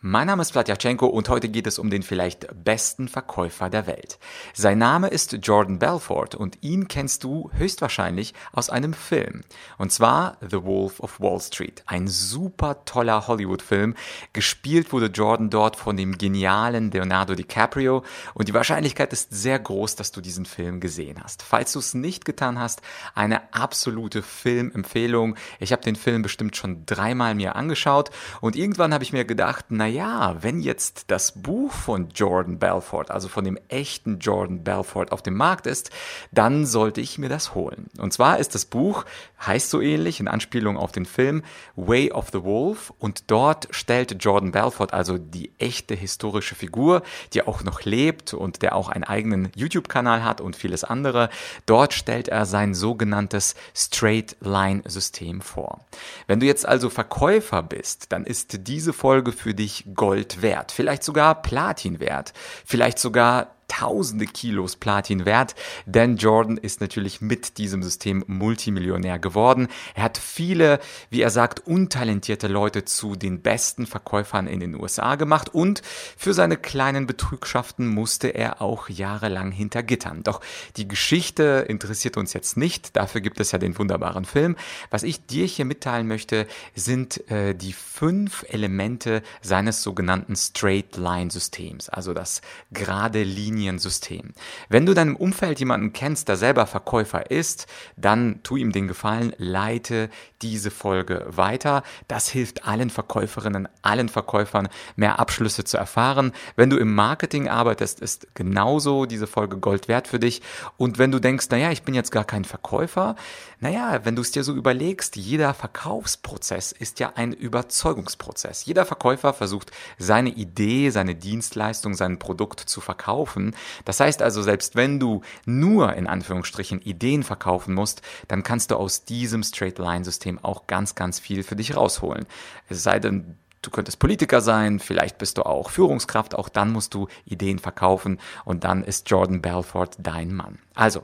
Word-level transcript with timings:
Mein 0.00 0.28
Name 0.28 0.42
ist 0.42 0.52
Vladyachenko 0.52 1.06
und 1.06 1.28
heute 1.28 1.48
geht 1.48 1.66
es 1.66 1.80
um 1.80 1.90
den 1.90 2.04
vielleicht 2.04 2.46
besten 2.62 3.08
Verkäufer 3.08 3.68
der 3.68 3.88
Welt. 3.88 4.20
Sein 4.54 4.78
Name 4.78 5.08
ist 5.08 5.36
Jordan 5.42 5.80
Belfort 5.80 6.36
und 6.36 6.58
ihn 6.60 6.86
kennst 6.86 7.24
du 7.24 7.50
höchstwahrscheinlich 7.54 8.32
aus 8.52 8.70
einem 8.70 8.94
Film. 8.94 9.40
Und 9.76 9.90
zwar 9.90 10.36
The 10.40 10.62
Wolf 10.62 11.00
of 11.00 11.18
Wall 11.18 11.40
Street. 11.40 11.82
Ein 11.86 12.06
super 12.06 12.84
toller 12.84 13.26
Hollywood-Film. 13.26 13.96
Gespielt 14.32 14.92
wurde 14.92 15.06
Jordan 15.06 15.50
dort 15.50 15.74
von 15.74 15.96
dem 15.96 16.16
genialen 16.16 16.92
Leonardo 16.92 17.34
DiCaprio 17.34 18.04
und 18.34 18.46
die 18.46 18.54
Wahrscheinlichkeit 18.54 19.12
ist 19.12 19.34
sehr 19.34 19.58
groß, 19.58 19.96
dass 19.96 20.12
du 20.12 20.20
diesen 20.20 20.46
Film 20.46 20.78
gesehen 20.78 21.20
hast. 21.20 21.42
Falls 21.42 21.72
du 21.72 21.80
es 21.80 21.94
nicht 21.94 22.24
getan 22.24 22.60
hast, 22.60 22.82
eine 23.16 23.52
absolute 23.52 24.22
Filmempfehlung. 24.22 25.34
Ich 25.58 25.72
habe 25.72 25.82
den 25.82 25.96
Film 25.96 26.22
bestimmt 26.22 26.56
schon 26.56 26.86
dreimal 26.86 27.34
mir 27.34 27.56
angeschaut 27.56 28.10
und 28.40 28.54
irgendwann 28.54 28.94
habe 28.94 29.02
ich 29.02 29.12
mir 29.12 29.24
gedacht, 29.24 29.64
na 29.70 29.87
naja, 29.88 30.36
wenn 30.42 30.60
jetzt 30.60 31.04
das 31.06 31.32
Buch 31.32 31.72
von 31.72 32.10
Jordan 32.14 32.58
Belfort, 32.58 33.10
also 33.10 33.26
von 33.26 33.42
dem 33.42 33.58
echten 33.68 34.18
Jordan 34.18 34.62
Belfort 34.62 35.12
auf 35.12 35.22
dem 35.22 35.34
Markt 35.34 35.66
ist, 35.66 35.90
dann 36.30 36.66
sollte 36.66 37.00
ich 37.00 37.16
mir 37.16 37.30
das 37.30 37.54
holen. 37.54 37.86
Und 37.96 38.12
zwar 38.12 38.38
ist 38.38 38.54
das 38.54 38.66
Buch, 38.66 39.06
heißt 39.46 39.70
so 39.70 39.80
ähnlich, 39.80 40.20
in 40.20 40.28
Anspielung 40.28 40.76
auf 40.76 40.92
den 40.92 41.06
Film 41.06 41.42
Way 41.74 42.12
of 42.12 42.28
the 42.32 42.42
Wolf 42.42 42.92
und 42.98 43.30
dort 43.30 43.68
stellt 43.70 44.22
Jordan 44.22 44.52
Belfort, 44.52 44.92
also 44.92 45.16
die 45.16 45.52
echte 45.58 45.94
historische 45.94 46.54
Figur, 46.54 47.02
die 47.32 47.46
auch 47.46 47.62
noch 47.62 47.82
lebt 47.82 48.34
und 48.34 48.60
der 48.60 48.76
auch 48.76 48.90
einen 48.90 49.04
eigenen 49.04 49.50
YouTube-Kanal 49.54 50.22
hat 50.22 50.42
und 50.42 50.54
vieles 50.54 50.84
andere, 50.84 51.30
dort 51.64 51.94
stellt 51.94 52.28
er 52.28 52.44
sein 52.44 52.74
sogenanntes 52.74 53.54
Straight 53.74 54.36
Line 54.40 54.82
System 54.84 55.40
vor. 55.40 55.80
Wenn 56.26 56.40
du 56.40 56.46
jetzt 56.46 56.66
also 56.66 56.90
Verkäufer 56.90 57.62
bist, 57.62 58.12
dann 58.12 58.24
ist 58.24 58.66
diese 58.68 58.92
Folge 58.92 59.32
für 59.32 59.54
dich 59.54 59.77
Gold 59.94 60.42
wert, 60.42 60.72
vielleicht 60.72 61.02
sogar 61.02 61.42
Platin 61.42 62.00
wert, 62.00 62.32
vielleicht 62.64 62.98
sogar 62.98 63.57
tausende 63.68 64.26
Kilos 64.26 64.76
Platin 64.76 65.24
wert, 65.24 65.54
denn 65.86 66.16
Jordan 66.16 66.56
ist 66.56 66.80
natürlich 66.80 67.20
mit 67.20 67.58
diesem 67.58 67.82
System 67.82 68.24
Multimillionär 68.26 69.18
geworden. 69.18 69.68
Er 69.94 70.02
hat 70.04 70.18
viele, 70.18 70.80
wie 71.10 71.20
er 71.20 71.30
sagt, 71.30 71.66
untalentierte 71.66 72.48
Leute 72.48 72.84
zu 72.84 73.14
den 73.14 73.40
besten 73.40 73.86
Verkäufern 73.86 74.46
in 74.46 74.60
den 74.60 74.74
USA 74.74 75.14
gemacht 75.14 75.54
und 75.54 75.82
für 76.16 76.34
seine 76.34 76.56
kleinen 76.56 77.06
Betrügschaften 77.06 77.86
musste 77.86 78.28
er 78.28 78.60
auch 78.60 78.88
jahrelang 78.88 79.52
hinter 79.52 79.82
Gittern. 79.82 80.22
Doch 80.22 80.40
die 80.76 80.88
Geschichte 80.88 81.64
interessiert 81.68 82.16
uns 82.16 82.32
jetzt 82.32 82.56
nicht, 82.56 82.96
dafür 82.96 83.20
gibt 83.20 83.38
es 83.38 83.52
ja 83.52 83.58
den 83.58 83.78
wunderbaren 83.78 84.24
Film. 84.24 84.56
Was 84.90 85.02
ich 85.02 85.26
dir 85.26 85.46
hier 85.46 85.66
mitteilen 85.66 86.08
möchte, 86.08 86.46
sind 86.74 87.30
äh, 87.30 87.54
die 87.54 87.74
fünf 87.74 88.44
Elemente 88.48 89.22
seines 89.42 89.82
sogenannten 89.82 90.34
Straight 90.34 90.96
Line 90.96 91.30
Systems, 91.30 91.88
also 91.88 92.14
das 92.14 92.40
gerade 92.72 93.22
Linie 93.22 93.57
Liniensystem. 93.58 94.32
Wenn 94.68 94.86
du 94.86 94.94
deinem 94.94 95.16
Umfeld 95.16 95.58
jemanden 95.58 95.92
kennst, 95.92 96.28
der 96.28 96.36
selber 96.36 96.66
Verkäufer 96.66 97.30
ist, 97.30 97.66
dann 97.96 98.40
tu 98.42 98.56
ihm 98.56 98.72
den 98.72 98.88
Gefallen, 98.88 99.34
leite 99.36 100.08
diese 100.42 100.70
Folge 100.70 101.26
weiter. 101.28 101.82
Das 102.06 102.28
hilft 102.28 102.64
allen 102.64 102.90
Verkäuferinnen, 102.90 103.68
allen 103.82 104.08
Verkäufern, 104.08 104.68
mehr 104.96 105.18
Abschlüsse 105.18 105.64
zu 105.64 105.76
erfahren. 105.76 106.32
Wenn 106.56 106.70
du 106.70 106.76
im 106.76 106.94
Marketing 106.94 107.48
arbeitest, 107.48 108.00
ist 108.00 108.34
genauso 108.34 109.06
diese 109.06 109.26
Folge 109.26 109.58
Gold 109.58 109.88
wert 109.88 110.08
für 110.08 110.20
dich. 110.20 110.42
Und 110.76 110.98
wenn 110.98 111.10
du 111.10 111.18
denkst, 111.18 111.48
naja, 111.50 111.72
ich 111.72 111.82
bin 111.82 111.94
jetzt 111.94 112.12
gar 112.12 112.24
kein 112.24 112.44
Verkäufer, 112.44 113.16
naja, 113.60 114.00
wenn 114.04 114.14
du 114.14 114.22
es 114.22 114.30
dir 114.30 114.44
so 114.44 114.54
überlegst, 114.54 115.16
jeder 115.16 115.52
Verkaufsprozess 115.52 116.70
ist 116.70 117.00
ja 117.00 117.12
ein 117.16 117.32
Überzeugungsprozess. 117.32 118.64
Jeder 118.66 118.86
Verkäufer 118.86 119.34
versucht, 119.34 119.72
seine 119.98 120.30
Idee, 120.30 120.90
seine 120.90 121.16
Dienstleistung, 121.16 121.94
sein 121.94 122.20
Produkt 122.20 122.60
zu 122.60 122.80
verkaufen. 122.80 123.47
Das 123.84 124.00
heißt 124.00 124.22
also, 124.22 124.42
selbst 124.42 124.76
wenn 124.76 125.00
du 125.00 125.22
nur 125.44 125.94
in 125.94 126.06
Anführungsstrichen 126.06 126.80
Ideen 126.80 127.22
verkaufen 127.22 127.74
musst, 127.74 128.02
dann 128.28 128.42
kannst 128.42 128.70
du 128.70 128.76
aus 128.76 129.04
diesem 129.04 129.42
Straight-Line-System 129.42 130.38
auch 130.42 130.66
ganz, 130.66 130.94
ganz 130.94 131.18
viel 131.18 131.42
für 131.42 131.56
dich 131.56 131.76
rausholen. 131.76 132.26
Es 132.68 132.82
sei 132.82 132.98
denn, 132.98 133.36
Du 133.60 133.70
könntest 133.70 133.98
Politiker 133.98 134.40
sein, 134.40 134.78
vielleicht 134.78 135.18
bist 135.18 135.36
du 135.36 135.42
auch 135.42 135.70
Führungskraft, 135.70 136.36
auch 136.36 136.48
dann 136.48 136.70
musst 136.70 136.94
du 136.94 137.08
Ideen 137.24 137.58
verkaufen 137.58 138.20
und 138.44 138.62
dann 138.62 138.84
ist 138.84 139.10
Jordan 139.10 139.42
Belfort 139.42 139.90
dein 139.98 140.32
Mann. 140.32 140.60
Also, 140.74 141.02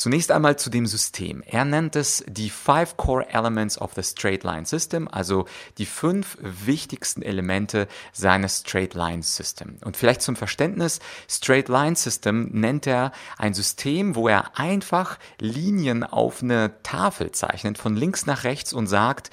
Zunächst 0.00 0.32
einmal 0.32 0.58
zu 0.58 0.70
dem 0.70 0.86
System. 0.86 1.42
Er 1.44 1.66
nennt 1.66 1.94
es 1.94 2.24
die 2.26 2.48
Five 2.48 2.96
Core 2.96 3.28
Elements 3.28 3.76
of 3.76 3.92
the 3.94 4.02
Straight 4.02 4.44
Line 4.44 4.64
System, 4.64 5.06
also 5.06 5.44
die 5.76 5.84
fünf 5.84 6.38
wichtigsten 6.40 7.20
Elemente 7.20 7.86
seines 8.14 8.60
Straight 8.60 8.94
Line 8.94 9.22
System. 9.22 9.76
Und 9.84 9.98
vielleicht 9.98 10.22
zum 10.22 10.36
Verständnis, 10.36 11.00
Straight 11.28 11.68
Line 11.68 11.96
System 11.96 12.48
nennt 12.50 12.86
er 12.86 13.12
ein 13.36 13.52
System, 13.52 14.14
wo 14.16 14.26
er 14.26 14.58
einfach 14.58 15.18
Linien 15.38 16.02
auf 16.02 16.42
eine 16.42 16.82
Tafel 16.82 17.32
zeichnet, 17.32 17.76
von 17.76 17.94
links 17.94 18.24
nach 18.24 18.44
rechts 18.44 18.72
und 18.72 18.86
sagt, 18.86 19.28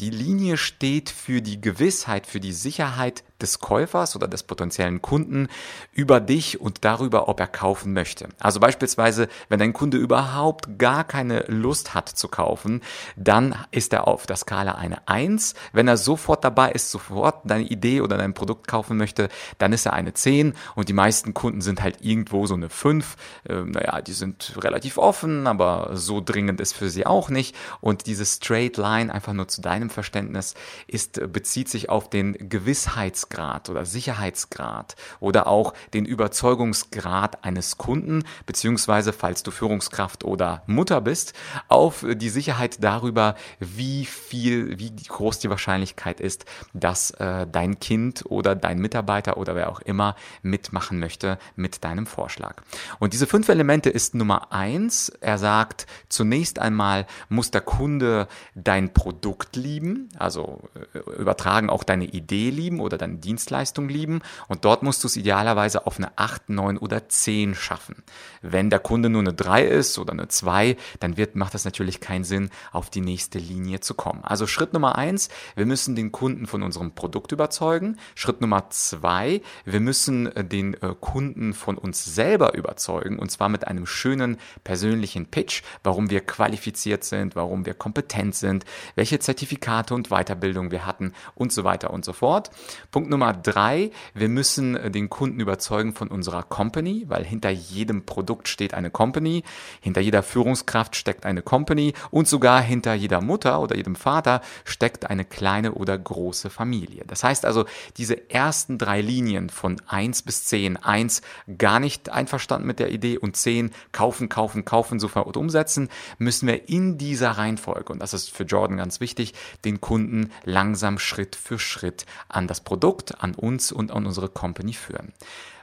die 0.00 0.10
Linie 0.10 0.58
steht 0.58 1.08
für 1.08 1.40
die 1.40 1.62
Gewissheit, 1.62 2.26
für 2.26 2.40
die 2.40 2.52
Sicherheit 2.52 3.24
des 3.42 3.58
Käufers 3.58 4.16
oder 4.16 4.28
des 4.28 4.42
potenziellen 4.42 5.02
Kunden 5.02 5.48
über 5.92 6.20
dich 6.20 6.60
und 6.60 6.84
darüber, 6.84 7.28
ob 7.28 7.40
er 7.40 7.46
kaufen 7.46 7.92
möchte. 7.92 8.28
Also 8.38 8.60
beispielsweise, 8.60 9.28
wenn 9.48 9.58
dein 9.58 9.72
Kunde 9.72 9.96
überhaupt 9.96 10.78
gar 10.78 11.04
keine 11.04 11.44
Lust 11.48 11.94
hat 11.94 12.08
zu 12.08 12.28
kaufen, 12.28 12.82
dann 13.16 13.54
ist 13.70 13.92
er 13.92 14.06
auf 14.08 14.26
der 14.26 14.36
Skala 14.36 14.72
eine 14.72 15.08
Eins. 15.08 15.54
Wenn 15.72 15.88
er 15.88 15.96
sofort 15.96 16.44
dabei 16.44 16.72
ist, 16.72 16.90
sofort 16.90 17.42
deine 17.44 17.64
Idee 17.64 18.00
oder 18.00 18.16
dein 18.16 18.34
Produkt 18.34 18.68
kaufen 18.68 18.96
möchte, 18.96 19.28
dann 19.58 19.72
ist 19.72 19.86
er 19.86 19.92
eine 19.92 20.14
Zehn 20.14 20.54
und 20.74 20.88
die 20.88 20.92
meisten 20.92 21.34
Kunden 21.34 21.60
sind 21.60 21.82
halt 21.82 21.98
irgendwo 22.02 22.46
so 22.46 22.54
eine 22.54 22.68
Fünf. 22.68 23.16
Ähm, 23.48 23.70
naja, 23.70 24.00
die 24.02 24.12
sind 24.12 24.54
relativ 24.62 24.98
offen, 24.98 25.46
aber 25.46 25.90
so 25.94 26.20
dringend 26.20 26.60
ist 26.60 26.74
für 26.74 26.90
sie 26.90 27.06
auch 27.06 27.30
nicht. 27.30 27.56
Und 27.80 28.06
diese 28.06 28.26
Straight 28.26 28.76
Line, 28.76 29.12
einfach 29.12 29.32
nur 29.32 29.48
zu 29.48 29.60
deinem 29.60 29.90
Verständnis, 29.90 30.54
ist, 30.86 31.20
bezieht 31.32 31.68
sich 31.68 31.88
auf 31.88 32.10
den 32.10 32.48
Gewissheits 32.48 33.29
Wirkungsgrad 33.30 33.70
oder 33.70 33.84
Sicherheitsgrad 33.84 34.96
oder 35.20 35.46
auch 35.46 35.74
den 35.94 36.04
Überzeugungsgrad 36.04 37.44
eines 37.44 37.78
Kunden, 37.78 38.24
beziehungsweise 38.46 39.12
falls 39.12 39.42
du 39.42 39.50
Führungskraft 39.50 40.24
oder 40.24 40.62
Mutter 40.66 41.00
bist, 41.00 41.32
auf 41.68 42.04
die 42.08 42.28
Sicherheit 42.28 42.82
darüber, 42.82 43.36
wie 43.58 44.04
viel, 44.04 44.78
wie 44.78 44.94
groß 44.94 45.38
die 45.38 45.50
Wahrscheinlichkeit 45.50 46.20
ist, 46.20 46.44
dass 46.72 47.12
äh, 47.12 47.46
dein 47.46 47.78
Kind 47.78 48.24
oder 48.26 48.54
dein 48.56 48.78
Mitarbeiter 48.78 49.36
oder 49.36 49.54
wer 49.54 49.70
auch 49.70 49.80
immer 49.80 50.16
mitmachen 50.42 50.98
möchte 50.98 51.38
mit 51.56 51.84
deinem 51.84 52.06
Vorschlag. 52.06 52.56
Und 52.98 53.12
diese 53.12 53.26
fünf 53.26 53.48
Elemente 53.48 53.90
ist 53.90 54.14
Nummer 54.14 54.52
eins. 54.52 55.10
Er 55.20 55.38
sagt, 55.38 55.86
zunächst 56.08 56.58
einmal 56.58 57.06
muss 57.28 57.50
der 57.50 57.60
Kunde 57.60 58.26
dein 58.54 58.92
Produkt 58.92 59.56
lieben, 59.56 60.08
also 60.18 60.68
äh, 60.94 60.98
übertragen 61.20 61.70
auch 61.70 61.84
deine 61.84 62.06
Idee 62.06 62.50
lieben 62.50 62.80
oder 62.80 62.98
dein 62.98 63.19
Dienstleistung 63.20 63.88
lieben 63.88 64.20
und 64.48 64.64
dort 64.64 64.82
musst 64.82 65.02
du 65.04 65.06
es 65.06 65.16
idealerweise 65.16 65.86
auf 65.86 65.98
eine 65.98 66.12
8, 66.16 66.50
9 66.50 66.78
oder 66.78 67.08
10 67.08 67.54
schaffen. 67.54 68.02
Wenn 68.42 68.70
der 68.70 68.78
Kunde 68.78 69.10
nur 69.10 69.20
eine 69.20 69.34
3 69.34 69.64
ist 69.64 69.98
oder 69.98 70.12
eine 70.12 70.28
2, 70.28 70.76
dann 71.00 71.16
wird, 71.16 71.36
macht 71.36 71.54
das 71.54 71.64
natürlich 71.64 72.00
keinen 72.00 72.24
Sinn, 72.24 72.50
auf 72.72 72.90
die 72.90 73.00
nächste 73.00 73.38
Linie 73.38 73.80
zu 73.80 73.94
kommen. 73.94 74.24
Also 74.24 74.46
Schritt 74.46 74.72
Nummer 74.72 74.96
1, 74.96 75.28
wir 75.56 75.66
müssen 75.66 75.96
den 75.96 76.12
Kunden 76.12 76.46
von 76.46 76.62
unserem 76.62 76.94
Produkt 76.94 77.32
überzeugen. 77.32 77.98
Schritt 78.14 78.40
Nummer 78.40 78.70
2, 78.70 79.42
wir 79.64 79.80
müssen 79.80 80.26
äh, 80.34 80.44
den 80.44 80.74
äh, 80.74 80.94
Kunden 80.98 81.54
von 81.54 81.76
uns 81.78 82.04
selber 82.04 82.54
überzeugen 82.54 83.18
und 83.18 83.30
zwar 83.30 83.48
mit 83.48 83.66
einem 83.66 83.86
schönen 83.86 84.38
persönlichen 84.64 85.26
Pitch, 85.26 85.62
warum 85.82 86.10
wir 86.10 86.20
qualifiziert 86.20 87.04
sind, 87.04 87.36
warum 87.36 87.66
wir 87.66 87.74
kompetent 87.74 88.34
sind, 88.34 88.64
welche 88.94 89.18
Zertifikate 89.18 89.94
und 89.94 90.08
Weiterbildung 90.08 90.70
wir 90.70 90.86
hatten 90.86 91.12
und 91.34 91.52
so 91.52 91.64
weiter 91.64 91.90
und 91.90 92.04
so 92.04 92.12
fort. 92.12 92.50
Punkt 92.90 93.09
Nummer 93.10 93.34
drei, 93.34 93.90
wir 94.14 94.28
müssen 94.28 94.76
äh, 94.76 94.90
den 94.90 95.10
Kunden 95.10 95.40
überzeugen 95.40 95.94
von 95.94 96.08
unserer 96.08 96.42
Company, 96.42 97.04
weil 97.08 97.24
hinter 97.24 97.50
jedem 97.50 98.06
Produkt 98.06 98.48
steht 98.48 98.72
eine 98.72 98.90
Company, 98.90 99.42
hinter 99.80 100.00
jeder 100.00 100.22
Führungskraft 100.22 100.96
steckt 100.96 101.26
eine 101.26 101.42
Company 101.42 101.92
und 102.10 102.28
sogar 102.28 102.62
hinter 102.62 102.94
jeder 102.94 103.20
Mutter 103.20 103.60
oder 103.60 103.76
jedem 103.76 103.96
Vater 103.96 104.40
steckt 104.64 105.10
eine 105.10 105.24
kleine 105.24 105.72
oder 105.72 105.98
große 105.98 106.48
Familie. 106.50 107.04
Das 107.06 107.24
heißt 107.24 107.44
also, 107.44 107.66
diese 107.96 108.30
ersten 108.30 108.78
drei 108.78 109.00
Linien 109.00 109.50
von 109.50 109.80
eins 109.86 110.22
bis 110.22 110.44
zehn, 110.44 110.76
eins 110.76 111.22
gar 111.58 111.80
nicht 111.80 112.08
einverstanden 112.10 112.66
mit 112.66 112.78
der 112.78 112.90
Idee 112.90 113.18
und 113.18 113.36
zehn 113.36 113.70
kaufen, 113.92 114.28
kaufen, 114.28 114.64
kaufen, 114.64 115.00
sofort 115.00 115.36
umsetzen, 115.36 115.88
müssen 116.18 116.46
wir 116.46 116.68
in 116.68 116.96
dieser 116.96 117.32
Reihenfolge, 117.32 117.92
und 117.92 117.98
das 117.98 118.14
ist 118.14 118.30
für 118.30 118.44
Jordan 118.44 118.76
ganz 118.76 119.00
wichtig, 119.00 119.34
den 119.64 119.80
Kunden 119.80 120.30
langsam 120.44 120.98
Schritt 120.98 121.36
für 121.36 121.58
Schritt 121.58 122.06
an 122.28 122.46
das 122.46 122.60
Produkt 122.60 122.99
Produkt 123.00 123.22
an 123.22 123.34
uns 123.34 123.72
und 123.72 123.90
an 123.92 124.06
unsere 124.06 124.28
Company 124.28 124.74
führen. 124.74 125.12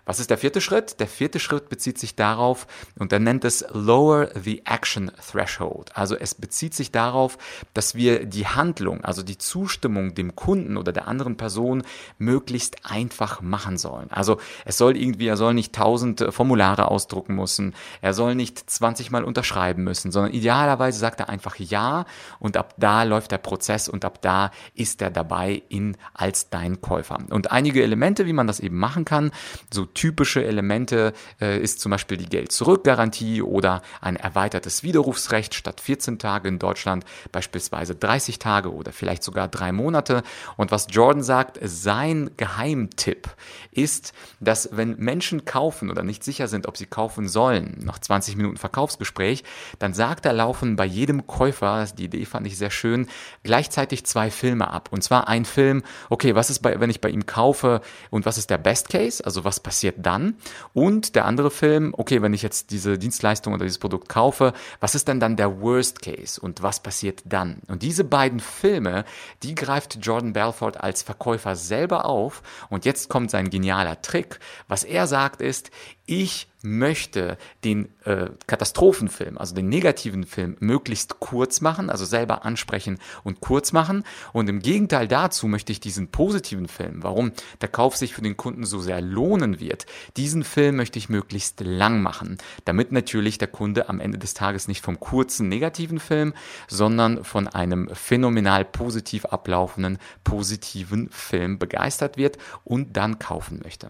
Was 0.08 0.22
ist 0.22 0.30
der 0.30 0.38
vierte 0.38 0.62
Schritt? 0.62 1.02
Der 1.02 1.08
vierte 1.08 1.38
Schritt 1.38 1.68
bezieht 1.68 2.00
sich 2.00 2.16
darauf, 2.16 2.66
und 2.98 3.12
er 3.12 3.20
nennt 3.20 3.44
es 3.44 3.66
Lower 3.74 4.30
the 4.42 4.62
Action 4.66 5.12
Threshold. 5.32 5.96
Also 5.98 6.16
es 6.16 6.34
bezieht 6.34 6.74
sich 6.74 6.92
darauf, 6.92 7.38
dass 7.74 7.94
wir 7.94 8.26
die 8.26 8.48
Handlung, 8.48 9.04
also 9.04 9.22
die 9.22 9.38
Zustimmung 9.38 10.16
dem 10.16 10.34
Kunden 10.34 10.78
oder 10.78 10.94
der 10.94 11.10
anderen 11.10 11.36
Person 11.36 11.84
möglichst 12.18 12.86
einfach 12.90 13.42
machen 13.42 13.78
sollen. 13.78 14.10
Also 14.10 14.38
es 14.64 14.78
soll 14.78 14.96
irgendwie, 14.96 15.28
er 15.28 15.36
soll 15.36 15.54
nicht 15.54 15.76
tausend 15.76 16.26
Formulare 16.30 16.90
ausdrucken 16.90 17.36
müssen, 17.36 17.76
er 18.02 18.14
soll 18.14 18.34
nicht 18.34 18.70
20 18.70 19.12
Mal 19.12 19.26
unterschreiben 19.26 19.84
müssen, 19.84 20.14
sondern 20.14 20.32
idealerweise 20.32 21.00
sagt 21.00 21.20
er 21.20 21.28
einfach 21.28 21.58
ja 21.58 22.06
und 22.40 22.56
ab 22.56 22.76
da 22.78 23.04
läuft 23.04 23.32
der 23.32 23.40
Prozess 23.40 23.90
und 23.90 24.06
ab 24.06 24.22
da 24.22 24.52
ist 24.74 25.02
er 25.02 25.12
dabei 25.12 25.64
in 25.68 25.98
als 26.14 26.50
dein 26.50 26.80
Käufer. 26.80 27.18
Und 27.30 27.52
einige 27.52 27.84
Elemente, 27.84 28.26
wie 28.26 28.34
man 28.34 28.48
das 28.48 28.62
eben 28.62 28.78
machen 28.78 29.04
kann, 29.04 29.32
so 29.70 29.86
typische 29.98 30.46
Elemente 30.46 31.12
äh, 31.42 31.60
ist 31.60 31.80
zum 31.80 31.90
Beispiel 31.90 32.18
die 32.18 32.30
Geld-Zurück-Garantie 32.30 33.42
oder 33.42 33.82
ein 34.00 34.16
erweitertes 34.16 34.84
Widerrufsrecht 34.84 35.56
statt 35.56 35.82
14 35.82 36.20
Tage 36.20 36.48
in 36.48 36.60
Deutschland, 36.60 37.04
beispielsweise 37.32 37.96
30 37.96 38.38
Tage 38.38 38.72
oder 38.72 38.92
vielleicht 38.92 39.24
sogar 39.24 39.48
drei 39.48 39.72
Monate. 39.72 40.22
Und 40.56 40.70
was 40.70 40.88
Jordan 40.92 41.24
sagt, 41.24 41.58
sein 41.64 42.30
Geheimtipp 42.38 43.28
ist, 43.72 44.14
dass 44.40 44.70
wenn 44.72 44.98
Menschen 44.98 45.46
kaufen 45.46 45.90
oder 45.90 46.04
nicht 46.04 46.24
sicher 46.24 46.48
sind, 46.48 46.68
ob 46.68 46.78
sie 46.78 46.86
kaufen 46.86 47.28
sollen, 47.28 47.80
nach 47.84 47.98
20 47.98 48.36
Minuten 48.36 48.58
Verkaufsgespräch, 48.58 49.44
dann 49.80 49.96
sagt 49.96 50.28
er 50.28 50.34
laufen 50.34 50.76
bei 50.76 50.86
jedem 50.86 51.26
Käufer, 51.26 51.88
die 51.98 52.06
Idee 52.06 52.26
fand 52.26 52.46
ich 52.46 52.56
sehr 52.58 52.70
schön, 52.70 53.08
gleichzeitig 53.42 54.06
zwei 54.06 54.30
Filme 54.30 54.70
ab. 54.70 54.90
Und 54.92 55.04
zwar 55.04 55.28
ein 55.28 55.44
Film, 55.44 55.82
okay, 56.12 56.36
was 56.36 56.52
ist 56.52 56.60
bei, 56.60 56.80
wenn 56.80 56.92
ich 56.92 57.02
bei 57.02 57.10
ihm 57.10 57.26
kaufe 57.26 57.82
und 58.12 58.28
was 58.28 58.38
ist 58.38 58.52
der 58.52 58.60
Best 58.60 58.90
Case, 58.90 59.26
also 59.26 59.44
was 59.44 59.60
passiert 59.60 59.87
dann? 59.98 60.36
Und 60.74 61.16
der 61.16 61.26
andere 61.26 61.52
Film, 61.52 61.94
okay, 61.98 62.22
wenn 62.22 62.34
ich 62.34 62.42
jetzt 62.42 62.72
diese 62.72 62.98
Dienstleistung 62.98 63.54
oder 63.54 63.66
dieses 63.66 63.80
Produkt 63.80 64.10
kaufe, 64.10 64.54
was 64.80 64.96
ist 64.96 65.08
denn 65.08 65.20
dann 65.20 65.36
der 65.36 65.62
Worst 65.62 66.02
Case 66.02 66.40
und 66.40 66.64
was 66.64 66.82
passiert 66.82 67.22
dann? 67.26 67.62
Und 67.68 67.84
diese 67.84 68.04
beiden 68.04 68.40
Filme, 68.40 69.06
die 69.44 69.56
greift 69.56 70.00
Jordan 70.02 70.34
Belfort 70.34 70.78
als 70.80 71.02
Verkäufer 71.02 71.56
selber 71.56 72.06
auf 72.06 72.42
und 72.70 72.86
jetzt 72.86 73.10
kommt 73.10 73.32
sein 73.32 73.50
genialer 73.50 74.02
Trick. 74.02 74.40
Was 74.68 74.84
er 74.84 75.08
sagt 75.08 75.42
ist, 75.42 75.72
ich 76.08 76.48
möchte 76.64 77.38
den 77.64 77.90
äh, 78.06 78.30
Katastrophenfilm, 78.48 79.38
also 79.38 79.54
den 79.54 79.70
negativen 79.70 80.26
Film, 80.26 80.56
möglichst 80.60 81.20
kurz 81.20 81.62
machen, 81.62 81.90
also 81.90 82.06
selber 82.06 82.46
ansprechen 82.46 82.98
und 83.24 83.42
kurz 83.42 83.74
machen. 83.74 84.04
Und 84.34 84.50
im 84.50 84.60
Gegenteil 84.60 85.08
dazu 85.08 85.48
möchte 85.48 85.72
ich 85.72 85.80
diesen 85.80 86.08
positiven 86.08 86.68
Film, 86.68 87.04
warum 87.04 87.32
der 87.62 87.70
Kauf 87.70 87.96
sich 87.96 88.14
für 88.14 88.22
den 88.22 88.38
Kunden 88.38 88.66
so 88.66 88.80
sehr 88.80 89.02
lohnen 89.02 89.60
wird, 89.60 89.86
diesen 90.16 90.44
Film 90.44 90.78
möchte 90.78 90.98
ich 90.98 91.10
möglichst 91.10 91.60
lang 91.60 92.02
machen, 92.02 92.38
damit 92.66 92.92
natürlich 92.92 93.38
der 93.38 93.50
Kunde 93.50 93.90
am 93.90 94.00
Ende 94.00 94.18
des 94.18 94.34
Tages 94.34 94.68
nicht 94.68 94.84
vom 94.84 95.00
kurzen 95.00 95.50
negativen 95.50 96.00
Film, 96.00 96.34
sondern 96.68 97.24
von 97.24 97.48
einem 97.48 97.90
phänomenal 97.94 98.66
positiv 98.66 99.26
ablaufenden 99.26 100.00
positiven 100.24 101.10
Film 101.12 101.60
begeistert 101.60 102.18
wird 102.18 102.38
und 102.64 102.96
dann 102.98 103.20
kaufen 103.20 103.60
möchte. 103.64 103.90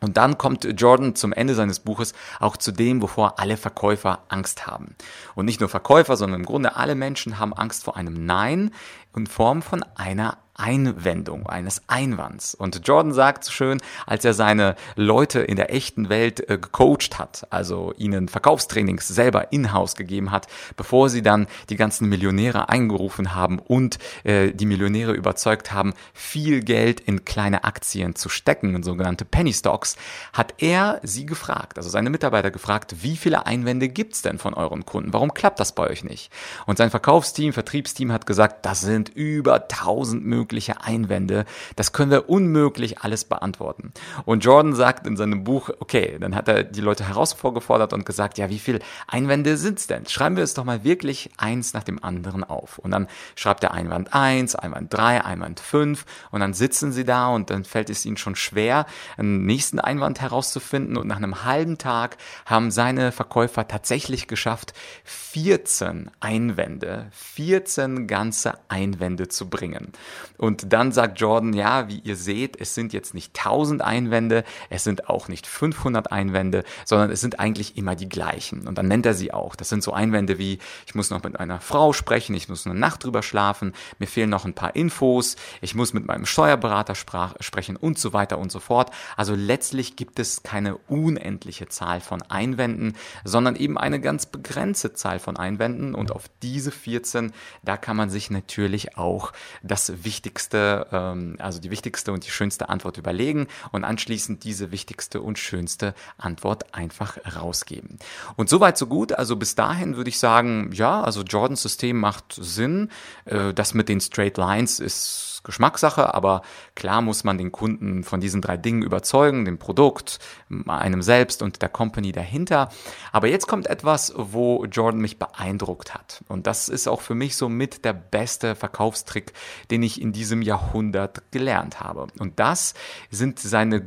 Und 0.00 0.16
dann 0.16 0.36
kommt 0.36 0.64
Jordan 0.78 1.14
zum 1.14 1.32
Ende 1.32 1.54
seines 1.54 1.80
Buches 1.80 2.12
auch 2.38 2.56
zu 2.56 2.70
dem, 2.72 3.00
wovor 3.00 3.38
alle 3.38 3.56
Verkäufer 3.56 4.20
Angst 4.28 4.66
haben. 4.66 4.94
Und 5.34 5.46
nicht 5.46 5.60
nur 5.60 5.68
Verkäufer, 5.68 6.16
sondern 6.16 6.40
im 6.40 6.46
Grunde 6.46 6.76
alle 6.76 6.94
Menschen 6.94 7.38
haben 7.38 7.54
Angst 7.54 7.84
vor 7.84 7.96
einem 7.96 8.26
Nein 8.26 8.72
in 9.16 9.26
Form 9.26 9.62
von 9.62 9.82
einer 9.94 10.36
Einwendung, 10.56 11.46
eines 11.46 11.82
Einwands. 11.86 12.54
Und 12.54 12.86
Jordan 12.86 13.12
sagt 13.12 13.44
so 13.44 13.52
schön, 13.52 13.78
als 14.06 14.24
er 14.24 14.34
seine 14.34 14.76
Leute 14.96 15.40
in 15.40 15.56
der 15.56 15.72
echten 15.72 16.08
Welt 16.08 16.48
äh, 16.48 16.58
gecoacht 16.58 17.18
hat, 17.18 17.46
also 17.50 17.92
ihnen 17.96 18.28
Verkaufstrainings 18.28 19.06
selber 19.08 19.52
in-house 19.52 19.94
gegeben 19.94 20.30
hat, 20.30 20.46
bevor 20.76 21.08
sie 21.10 21.22
dann 21.22 21.46
die 21.68 21.76
ganzen 21.76 22.08
Millionäre 22.08 22.68
eingerufen 22.68 23.34
haben 23.34 23.58
und 23.58 23.98
äh, 24.24 24.52
die 24.52 24.66
Millionäre 24.66 25.12
überzeugt 25.12 25.72
haben, 25.72 25.94
viel 26.14 26.62
Geld 26.62 27.00
in 27.00 27.24
kleine 27.24 27.64
Aktien 27.64 28.14
zu 28.14 28.28
stecken, 28.28 28.74
in 28.74 28.82
sogenannte 28.82 29.24
Penny 29.24 29.52
Stocks, 29.52 29.96
hat 30.32 30.54
er 30.58 31.00
sie 31.02 31.26
gefragt, 31.26 31.76
also 31.76 31.90
seine 31.90 32.10
Mitarbeiter 32.10 32.50
gefragt, 32.50 32.96
wie 33.02 33.16
viele 33.16 33.46
Einwände 33.46 33.88
gibt's 33.88 34.22
denn 34.22 34.38
von 34.38 34.54
euren 34.54 34.86
Kunden? 34.86 35.12
Warum 35.12 35.34
klappt 35.34 35.60
das 35.60 35.74
bei 35.74 35.88
euch 35.88 36.04
nicht? 36.04 36.32
Und 36.66 36.78
sein 36.78 36.90
Verkaufsteam, 36.90 37.52
Vertriebsteam 37.52 38.12
hat 38.12 38.26
gesagt, 38.26 38.64
das 38.64 38.80
sind 38.80 39.10
über 39.10 39.62
1000 39.62 40.24
Möglichkeiten 40.24 40.45
mögliche 40.46 40.80
Einwände. 40.80 41.44
Das 41.74 41.92
können 41.92 42.12
wir 42.12 42.28
unmöglich 42.28 43.00
alles 43.00 43.24
beantworten. 43.24 43.92
Und 44.24 44.44
Jordan 44.44 44.76
sagt 44.76 45.04
in 45.04 45.16
seinem 45.16 45.42
Buch, 45.42 45.70
okay, 45.80 46.18
dann 46.20 46.36
hat 46.36 46.46
er 46.46 46.62
die 46.62 46.80
Leute 46.80 47.08
herausgefordert 47.08 47.92
und 47.92 48.06
gesagt, 48.06 48.38
ja, 48.38 48.48
wie 48.48 48.60
viele 48.60 48.78
Einwände 49.08 49.56
sind's 49.56 49.88
denn? 49.88 50.06
Schreiben 50.06 50.36
wir 50.36 50.44
es 50.44 50.54
doch 50.54 50.62
mal 50.62 50.84
wirklich 50.84 51.30
eins 51.36 51.72
nach 51.72 51.82
dem 51.82 52.02
anderen 52.02 52.44
auf. 52.44 52.78
Und 52.78 52.92
dann 52.92 53.08
schreibt 53.34 53.64
er 53.64 53.72
Einwand 53.74 54.14
1, 54.14 54.54
Einwand 54.54 54.94
3, 54.94 55.24
Einwand 55.24 55.58
5 55.58 56.04
und 56.30 56.38
dann 56.38 56.54
sitzen 56.54 56.92
sie 56.92 57.04
da 57.04 57.28
und 57.28 57.50
dann 57.50 57.64
fällt 57.64 57.90
es 57.90 58.06
ihnen 58.06 58.16
schon 58.16 58.36
schwer, 58.36 58.86
einen 59.16 59.46
nächsten 59.46 59.80
Einwand 59.80 60.20
herauszufinden 60.20 60.96
und 60.96 61.08
nach 61.08 61.16
einem 61.16 61.44
halben 61.44 61.76
Tag 61.76 62.18
haben 62.44 62.70
seine 62.70 63.10
Verkäufer 63.10 63.66
tatsächlich 63.66 64.28
geschafft, 64.28 64.74
14 65.04 66.08
Einwände, 66.20 67.08
14 67.10 68.06
ganze 68.06 68.54
Einwände 68.68 69.28
zu 69.28 69.50
bringen. 69.50 69.92
Und 70.38 70.72
dann 70.72 70.92
sagt 70.92 71.20
Jordan, 71.20 71.52
ja, 71.52 71.88
wie 71.88 72.00
ihr 72.00 72.16
seht, 72.16 72.60
es 72.60 72.74
sind 72.74 72.92
jetzt 72.92 73.14
nicht 73.14 73.36
1000 73.38 73.82
Einwände, 73.82 74.44
es 74.70 74.84
sind 74.84 75.08
auch 75.08 75.28
nicht 75.28 75.46
500 75.46 76.12
Einwände, 76.12 76.64
sondern 76.84 77.10
es 77.10 77.20
sind 77.20 77.40
eigentlich 77.40 77.76
immer 77.76 77.96
die 77.96 78.08
gleichen. 78.08 78.66
Und 78.66 78.76
dann 78.78 78.88
nennt 78.88 79.06
er 79.06 79.14
sie 79.14 79.32
auch. 79.32 79.56
Das 79.56 79.68
sind 79.68 79.82
so 79.82 79.92
Einwände 79.92 80.38
wie, 80.38 80.58
ich 80.86 80.94
muss 80.94 81.10
noch 81.10 81.22
mit 81.22 81.40
einer 81.40 81.60
Frau 81.60 81.92
sprechen, 81.92 82.34
ich 82.34 82.48
muss 82.48 82.66
eine 82.66 82.78
Nacht 82.78 83.04
drüber 83.04 83.22
schlafen, 83.22 83.72
mir 83.98 84.06
fehlen 84.06 84.30
noch 84.30 84.44
ein 84.44 84.54
paar 84.54 84.76
Infos, 84.76 85.36
ich 85.60 85.74
muss 85.74 85.92
mit 85.92 86.06
meinem 86.06 86.26
Steuerberater 86.26 86.94
sprechen 86.94 87.76
und 87.76 87.98
so 87.98 88.12
weiter 88.12 88.38
und 88.38 88.52
so 88.52 88.60
fort. 88.60 88.90
Also 89.16 89.34
letztlich 89.34 89.96
gibt 89.96 90.18
es 90.18 90.42
keine 90.42 90.76
unendliche 90.76 91.68
Zahl 91.68 92.00
von 92.00 92.22
Einwänden, 92.22 92.96
sondern 93.24 93.56
eben 93.56 93.78
eine 93.78 94.00
ganz 94.00 94.26
begrenzte 94.26 94.92
Zahl 94.92 95.18
von 95.18 95.36
Einwänden. 95.36 95.94
Und 95.94 96.12
auf 96.12 96.24
diese 96.42 96.70
14, 96.70 97.32
da 97.62 97.76
kann 97.76 97.96
man 97.96 98.10
sich 98.10 98.30
natürlich 98.30 98.98
auch 98.98 99.32
das 99.62 100.04
Wichtigste 100.04 100.25
wichtigste, 100.26 100.88
ähm, 100.90 101.36
also 101.38 101.60
die 101.60 101.70
wichtigste 101.70 102.12
und 102.12 102.26
die 102.26 102.30
schönste 102.30 102.68
Antwort 102.68 102.98
überlegen 102.98 103.46
und 103.70 103.84
anschließend 103.84 104.42
diese 104.42 104.72
wichtigste 104.72 105.20
und 105.20 105.38
schönste 105.38 105.94
Antwort 106.18 106.74
einfach 106.74 107.16
rausgeben. 107.36 107.98
Und 108.34 108.48
soweit 108.48 108.76
so 108.76 108.88
gut. 108.88 109.12
Also 109.12 109.36
bis 109.36 109.54
dahin 109.54 109.96
würde 109.96 110.10
ich 110.10 110.18
sagen, 110.18 110.70
ja, 110.72 111.00
also 111.00 111.22
Jordans 111.22 111.62
System 111.62 111.98
macht 111.98 112.36
Sinn. 112.40 112.90
Äh, 113.24 113.54
das 113.54 113.72
mit 113.72 113.88
den 113.88 114.00
Straight 114.00 114.36
Lines 114.36 114.80
ist 114.80 115.35
Geschmackssache, 115.46 116.12
aber 116.12 116.42
klar 116.74 117.00
muss 117.00 117.24
man 117.24 117.38
den 117.38 117.52
Kunden 117.52 118.04
von 118.04 118.20
diesen 118.20 118.42
drei 118.42 118.56
Dingen 118.56 118.82
überzeugen, 118.82 119.44
dem 119.44 119.58
Produkt, 119.58 120.18
einem 120.66 121.02
selbst 121.02 121.40
und 121.40 121.62
der 121.62 121.68
Company 121.68 122.12
dahinter. 122.12 122.68
Aber 123.12 123.28
jetzt 123.28 123.46
kommt 123.46 123.68
etwas, 123.68 124.12
wo 124.16 124.64
Jordan 124.64 125.00
mich 125.00 125.18
beeindruckt 125.18 125.94
hat. 125.94 126.24
Und 126.28 126.46
das 126.46 126.68
ist 126.68 126.88
auch 126.88 127.00
für 127.00 127.14
mich 127.14 127.36
so 127.36 127.48
mit 127.48 127.84
der 127.84 127.92
beste 127.92 128.56
Verkaufstrick, 128.56 129.32
den 129.70 129.82
ich 129.82 130.02
in 130.02 130.12
diesem 130.12 130.42
Jahrhundert 130.42 131.30
gelernt 131.30 131.80
habe. 131.80 132.08
Und 132.18 132.40
das 132.40 132.74
sind 133.10 133.38
seine 133.38 133.82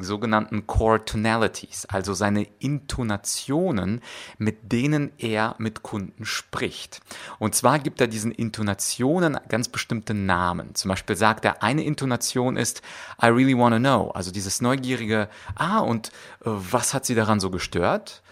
sogenannten 0.00 0.66
Core 0.66 1.04
Tonalities, 1.04 1.86
also 1.86 2.12
seine 2.12 2.46
Intonationen, 2.58 4.00
mit 4.38 4.72
denen 4.72 5.12
er 5.18 5.54
mit 5.58 5.82
Kunden 5.82 6.24
spricht. 6.24 7.00
Und 7.38 7.54
zwar 7.54 7.78
gibt 7.78 8.00
er 8.00 8.08
diesen 8.08 8.32
Intonationen 8.32 9.38
ganz 9.48 9.68
bestimmte 9.68 10.14
Namen. 10.14 10.74
Zum 10.74 10.88
Beispiel 10.88 11.03
Beispiel 11.04 11.16
sagt 11.16 11.44
er, 11.44 11.62
eine 11.62 11.84
Intonation 11.84 12.56
ist 12.56 12.80
I 13.22 13.26
really 13.26 13.56
want 13.56 13.74
to 13.74 13.78
know, 13.78 14.10
also 14.12 14.30
dieses 14.30 14.62
neugierige, 14.62 15.28
ah, 15.54 15.80
und 15.80 16.08
äh, 16.08 16.12
was 16.44 16.94
hat 16.94 17.04
sie 17.04 17.14
daran 17.14 17.40
so 17.40 17.50
gestört? 17.50 18.22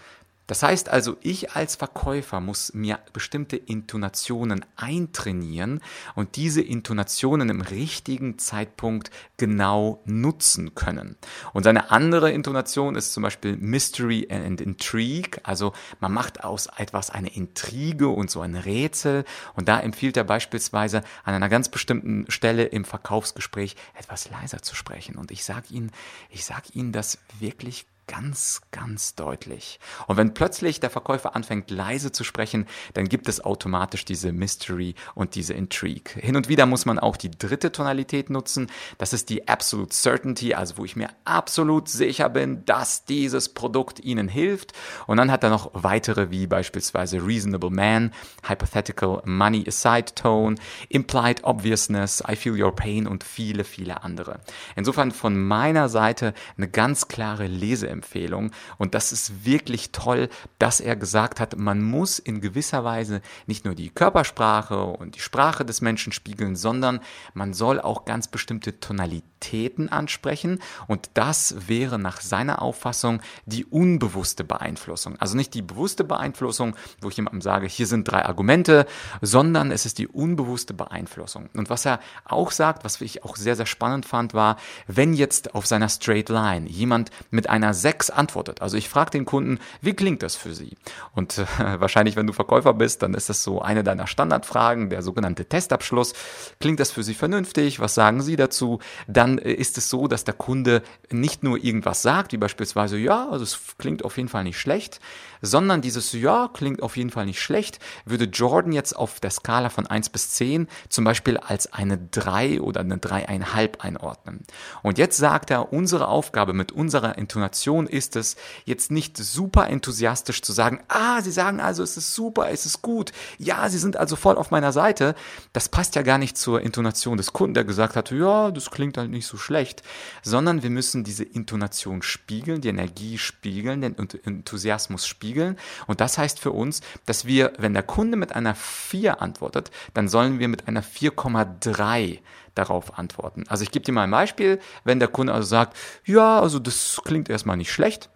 Das 0.47 0.61
heißt 0.61 0.89
also, 0.89 1.17
ich 1.21 1.51
als 1.51 1.75
Verkäufer 1.75 2.39
muss 2.41 2.73
mir 2.73 2.99
bestimmte 3.13 3.55
Intonationen 3.55 4.65
eintrainieren 4.75 5.81
und 6.15 6.35
diese 6.35 6.61
Intonationen 6.61 7.49
im 7.49 7.61
richtigen 7.61 8.37
Zeitpunkt 8.39 9.09
genau 9.37 10.01
nutzen 10.05 10.75
können. 10.75 11.15
Und 11.53 11.65
eine 11.65 11.91
andere 11.91 12.31
Intonation 12.31 12.95
ist 12.95 13.13
zum 13.13 13.23
Beispiel 13.23 13.55
Mystery 13.55 14.27
and 14.29 14.59
Intrigue, 14.59 15.39
also 15.43 15.73
man 15.99 16.11
macht 16.11 16.43
aus 16.43 16.67
etwas 16.77 17.09
eine 17.09 17.33
Intrige 17.33 18.09
und 18.09 18.29
so 18.29 18.41
ein 18.41 18.55
Rätsel. 18.55 19.23
Und 19.55 19.69
da 19.69 19.79
empfiehlt 19.79 20.17
er 20.17 20.23
beispielsweise 20.23 21.03
an 21.23 21.33
einer 21.33 21.49
ganz 21.49 21.69
bestimmten 21.69 22.29
Stelle 22.29 22.65
im 22.65 22.83
Verkaufsgespräch 22.83 23.75
etwas 23.97 24.29
leiser 24.29 24.61
zu 24.61 24.75
sprechen. 24.75 25.15
Und 25.15 25.31
ich 25.31 25.45
sage 25.45 25.67
Ihnen, 25.69 25.91
ich 26.29 26.43
sage 26.43 26.67
Ihnen 26.73 26.91
das 26.91 27.17
wirklich 27.39 27.85
ganz, 28.07 28.61
ganz 28.71 29.15
deutlich. 29.15 29.79
Und 30.07 30.17
wenn 30.17 30.33
plötzlich 30.33 30.79
der 30.79 30.89
Verkäufer 30.89 31.35
anfängt 31.35 31.71
leise 31.71 32.11
zu 32.11 32.23
sprechen, 32.23 32.67
dann 32.93 33.07
gibt 33.07 33.27
es 33.27 33.43
automatisch 33.43 34.05
diese 34.05 34.31
Mystery 34.31 34.95
und 35.15 35.35
diese 35.35 35.53
Intrigue. 35.53 36.13
Hin 36.15 36.35
und 36.35 36.49
wieder 36.49 36.65
muss 36.65 36.85
man 36.85 36.99
auch 36.99 37.17
die 37.17 37.31
dritte 37.31 37.71
Tonalität 37.71 38.29
nutzen. 38.29 38.67
Das 38.97 39.13
ist 39.13 39.29
die 39.29 39.47
Absolute 39.47 39.93
Certainty, 39.93 40.53
also 40.53 40.77
wo 40.77 40.85
ich 40.85 40.95
mir 40.95 41.09
absolut 41.25 41.87
sicher 41.87 42.29
bin, 42.29 42.65
dass 42.65 43.05
dieses 43.05 43.49
Produkt 43.49 43.99
Ihnen 43.99 44.27
hilft. 44.27 44.73
Und 45.07 45.17
dann 45.17 45.31
hat 45.31 45.43
er 45.43 45.49
noch 45.49 45.71
weitere 45.73 46.31
wie 46.31 46.47
beispielsweise 46.47 47.25
Reasonable 47.25 47.69
Man, 47.69 48.11
Hypothetical 48.47 49.21
Money 49.25 49.63
Aside 49.67 50.15
Tone, 50.15 50.55
Implied 50.89 51.43
Obviousness, 51.43 52.23
I 52.27 52.35
Feel 52.35 52.61
Your 52.61 52.75
Pain 52.75 53.07
und 53.07 53.23
viele, 53.23 53.63
viele 53.63 54.03
andere. 54.03 54.39
Insofern 54.75 55.11
von 55.11 55.41
meiner 55.41 55.89
Seite 55.89 56.33
eine 56.57 56.67
ganz 56.67 57.07
klare 57.07 57.47
Lese 57.47 57.92
Empfehlung. 57.93 58.51
Und 58.77 58.93
das 58.93 59.11
ist 59.11 59.45
wirklich 59.45 59.91
toll, 59.91 60.29
dass 60.59 60.79
er 60.79 60.95
gesagt 60.95 61.39
hat, 61.39 61.57
man 61.57 61.81
muss 61.81 62.19
in 62.19 62.41
gewisser 62.41 62.83
Weise 62.83 63.21
nicht 63.47 63.65
nur 63.65 63.75
die 63.75 63.89
Körpersprache 63.89 64.83
und 64.83 65.15
die 65.15 65.19
Sprache 65.21 65.63
des 65.63 65.81
Menschen 65.81 66.11
spiegeln, 66.11 66.55
sondern 66.55 66.99
man 67.33 67.53
soll 67.53 67.79
auch 67.79 68.05
ganz 68.05 68.27
bestimmte 68.27 68.79
Tonalitäten 68.79 69.89
ansprechen. 69.89 70.59
Und 70.87 71.11
das 71.13 71.67
wäre 71.67 71.99
nach 71.99 72.21
seiner 72.21 72.61
Auffassung 72.61 73.21
die 73.45 73.65
unbewusste 73.65 74.43
Beeinflussung. 74.43 75.15
Also 75.19 75.37
nicht 75.37 75.53
die 75.53 75.61
bewusste 75.61 76.03
Beeinflussung, 76.03 76.75
wo 77.01 77.09
ich 77.09 77.17
jemandem 77.17 77.41
sage, 77.41 77.67
hier 77.67 77.87
sind 77.87 78.09
drei 78.09 78.25
Argumente, 78.25 78.85
sondern 79.21 79.71
es 79.71 79.85
ist 79.85 79.97
die 79.97 80.07
unbewusste 80.07 80.73
Beeinflussung. 80.73 81.49
Und 81.53 81.69
was 81.69 81.85
er 81.85 81.99
auch 82.25 82.51
sagt, 82.51 82.83
was 82.83 82.99
ich 83.01 83.23
auch 83.23 83.35
sehr, 83.35 83.55
sehr 83.55 83.65
spannend 83.65 84.05
fand, 84.05 84.33
war, 84.33 84.57
wenn 84.87 85.13
jetzt 85.13 85.55
auf 85.55 85.65
seiner 85.65 85.89
Straight 85.89 86.29
Line 86.29 86.67
jemand 86.67 87.11
mit 87.29 87.49
einer 87.49 87.73
6 87.83 88.09
antwortet. 88.09 88.61
Also 88.61 88.77
ich 88.77 88.89
frage 88.89 89.11
den 89.11 89.25
Kunden, 89.25 89.59
wie 89.81 89.93
klingt 89.93 90.23
das 90.23 90.35
für 90.35 90.53
Sie? 90.53 90.75
Und 91.13 91.37
äh, 91.37 91.45
wahrscheinlich, 91.79 92.15
wenn 92.15 92.25
du 92.25 92.33
Verkäufer 92.33 92.73
bist, 92.73 93.03
dann 93.03 93.13
ist 93.13 93.29
das 93.29 93.43
so 93.43 93.61
eine 93.61 93.83
deiner 93.83 94.07
Standardfragen, 94.07 94.89
der 94.89 95.03
sogenannte 95.03 95.45
Testabschluss. 95.45 96.13
Klingt 96.59 96.79
das 96.79 96.91
für 96.91 97.03
Sie 97.03 97.13
vernünftig? 97.13 97.79
Was 97.79 97.93
sagen 97.93 98.21
Sie 98.21 98.35
dazu? 98.35 98.79
Dann 99.07 99.37
äh, 99.37 99.51
ist 99.51 99.77
es 99.77 99.89
so, 99.89 100.07
dass 100.07 100.23
der 100.23 100.33
Kunde 100.33 100.81
nicht 101.11 101.43
nur 101.43 101.63
irgendwas 101.63 102.01
sagt, 102.01 102.31
wie 102.31 102.37
beispielsweise, 102.37 102.97
ja, 102.97 103.29
also 103.29 103.43
es 103.43 103.59
klingt 103.77 104.03
auf 104.03 104.17
jeden 104.17 104.29
Fall 104.29 104.45
nicht 104.45 104.59
schlecht, 104.59 104.99
sondern 105.43 105.81
dieses 105.81 106.13
Ja 106.13 106.49
klingt 106.51 106.81
auf 106.81 106.97
jeden 106.97 107.09
Fall 107.09 107.25
nicht 107.25 107.41
schlecht, 107.41 107.79
würde 108.05 108.25
Jordan 108.25 108.71
jetzt 108.71 108.95
auf 108.95 109.19
der 109.19 109.29
Skala 109.29 109.69
von 109.69 109.85
1 109.85 110.09
bis 110.09 110.31
10 110.31 110.67
zum 110.89 111.03
Beispiel 111.03 111.37
als 111.37 111.71
eine 111.71 111.97
3 111.97 112.61
oder 112.61 112.79
eine 112.79 112.95
3,5 112.95 113.81
einordnen. 113.81 114.45
Und 114.81 114.97
jetzt 114.97 115.17
sagt 115.17 115.51
er, 115.51 115.73
unsere 115.73 116.07
Aufgabe 116.07 116.53
mit 116.53 116.71
unserer 116.71 117.17
Intonation 117.17 117.72
ist 117.81 118.15
es, 118.15 118.35
jetzt 118.65 118.91
nicht 118.91 119.17
super 119.17 119.67
enthusiastisch 119.67 120.41
zu 120.41 120.53
sagen, 120.53 120.79
ah, 120.87 121.21
Sie 121.21 121.31
sagen 121.31 121.59
also, 121.59 121.83
es 121.83 121.97
ist 121.97 122.13
super, 122.13 122.49
es 122.49 122.65
ist 122.65 122.81
gut, 122.81 123.11
ja, 123.37 123.67
Sie 123.69 123.79
sind 123.79 123.97
also 123.97 124.15
voll 124.15 124.37
auf 124.37 124.51
meiner 124.51 124.71
Seite. 124.71 125.15
Das 125.51 125.69
passt 125.69 125.95
ja 125.95 126.01
gar 126.03 126.17
nicht 126.17 126.37
zur 126.37 126.61
Intonation 126.61 127.17
des 127.17 127.33
Kunden, 127.33 127.53
der 127.53 127.63
gesagt 127.63 127.95
hat, 127.95 128.11
ja, 128.11 128.51
das 128.51 128.71
klingt 128.71 128.97
halt 128.97 129.09
nicht 129.09 129.27
so 129.27 129.37
schlecht, 129.37 129.83
sondern 130.21 130.63
wir 130.63 130.69
müssen 130.69 131.03
diese 131.03 131.23
Intonation 131.23 132.01
spiegeln, 132.01 132.61
die 132.61 132.69
Energie 132.69 133.17
spiegeln, 133.17 133.81
den 133.81 133.95
Enthusiasmus 133.97 135.05
spiegeln 135.05 135.23
spiegeln. 135.23 135.57
Und 135.87 136.01
das 136.01 136.17
heißt 136.17 136.39
für 136.39 136.51
uns, 136.51 136.81
dass 137.05 137.25
wir, 137.25 137.53
wenn 137.57 137.73
der 137.73 137.83
Kunde 137.83 138.17
mit 138.17 138.35
einer 138.35 138.55
4 138.55 139.21
antwortet, 139.21 139.71
dann 139.93 140.07
sollen 140.07 140.39
wir 140.39 140.47
mit 140.47 140.67
einer 140.67 140.83
4,3 140.83 142.19
darauf 142.55 142.97
antworten. 142.97 143.45
Also 143.47 143.63
ich 143.63 143.71
gebe 143.71 143.85
dir 143.85 143.91
mal 143.91 144.03
ein 144.03 144.11
Beispiel, 144.11 144.59
wenn 144.83 144.99
der 144.99 145.07
Kunde 145.07 145.33
also 145.33 145.47
sagt, 145.47 145.77
ja, 146.05 146.39
also 146.39 146.59
das 146.59 147.01
klingt 147.03 147.29
erstmal 147.29 147.57
nicht 147.57 147.71
schlecht, 147.71 148.09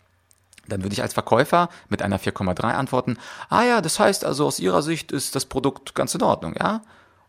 dann 0.67 0.83
würde 0.83 0.93
ich 0.93 1.01
als 1.01 1.13
Verkäufer 1.13 1.69
mit 1.89 2.01
einer 2.01 2.19
4,3 2.19 2.63
antworten, 2.73 3.17
ah 3.49 3.63
ja, 3.63 3.81
das 3.81 3.99
heißt 3.99 4.25
also 4.25 4.45
aus 4.45 4.59
Ihrer 4.59 4.81
Sicht 4.81 5.11
ist 5.11 5.35
das 5.35 5.45
Produkt 5.45 5.95
ganz 5.95 6.13
in 6.15 6.21
Ordnung, 6.21 6.55
ja? 6.59 6.81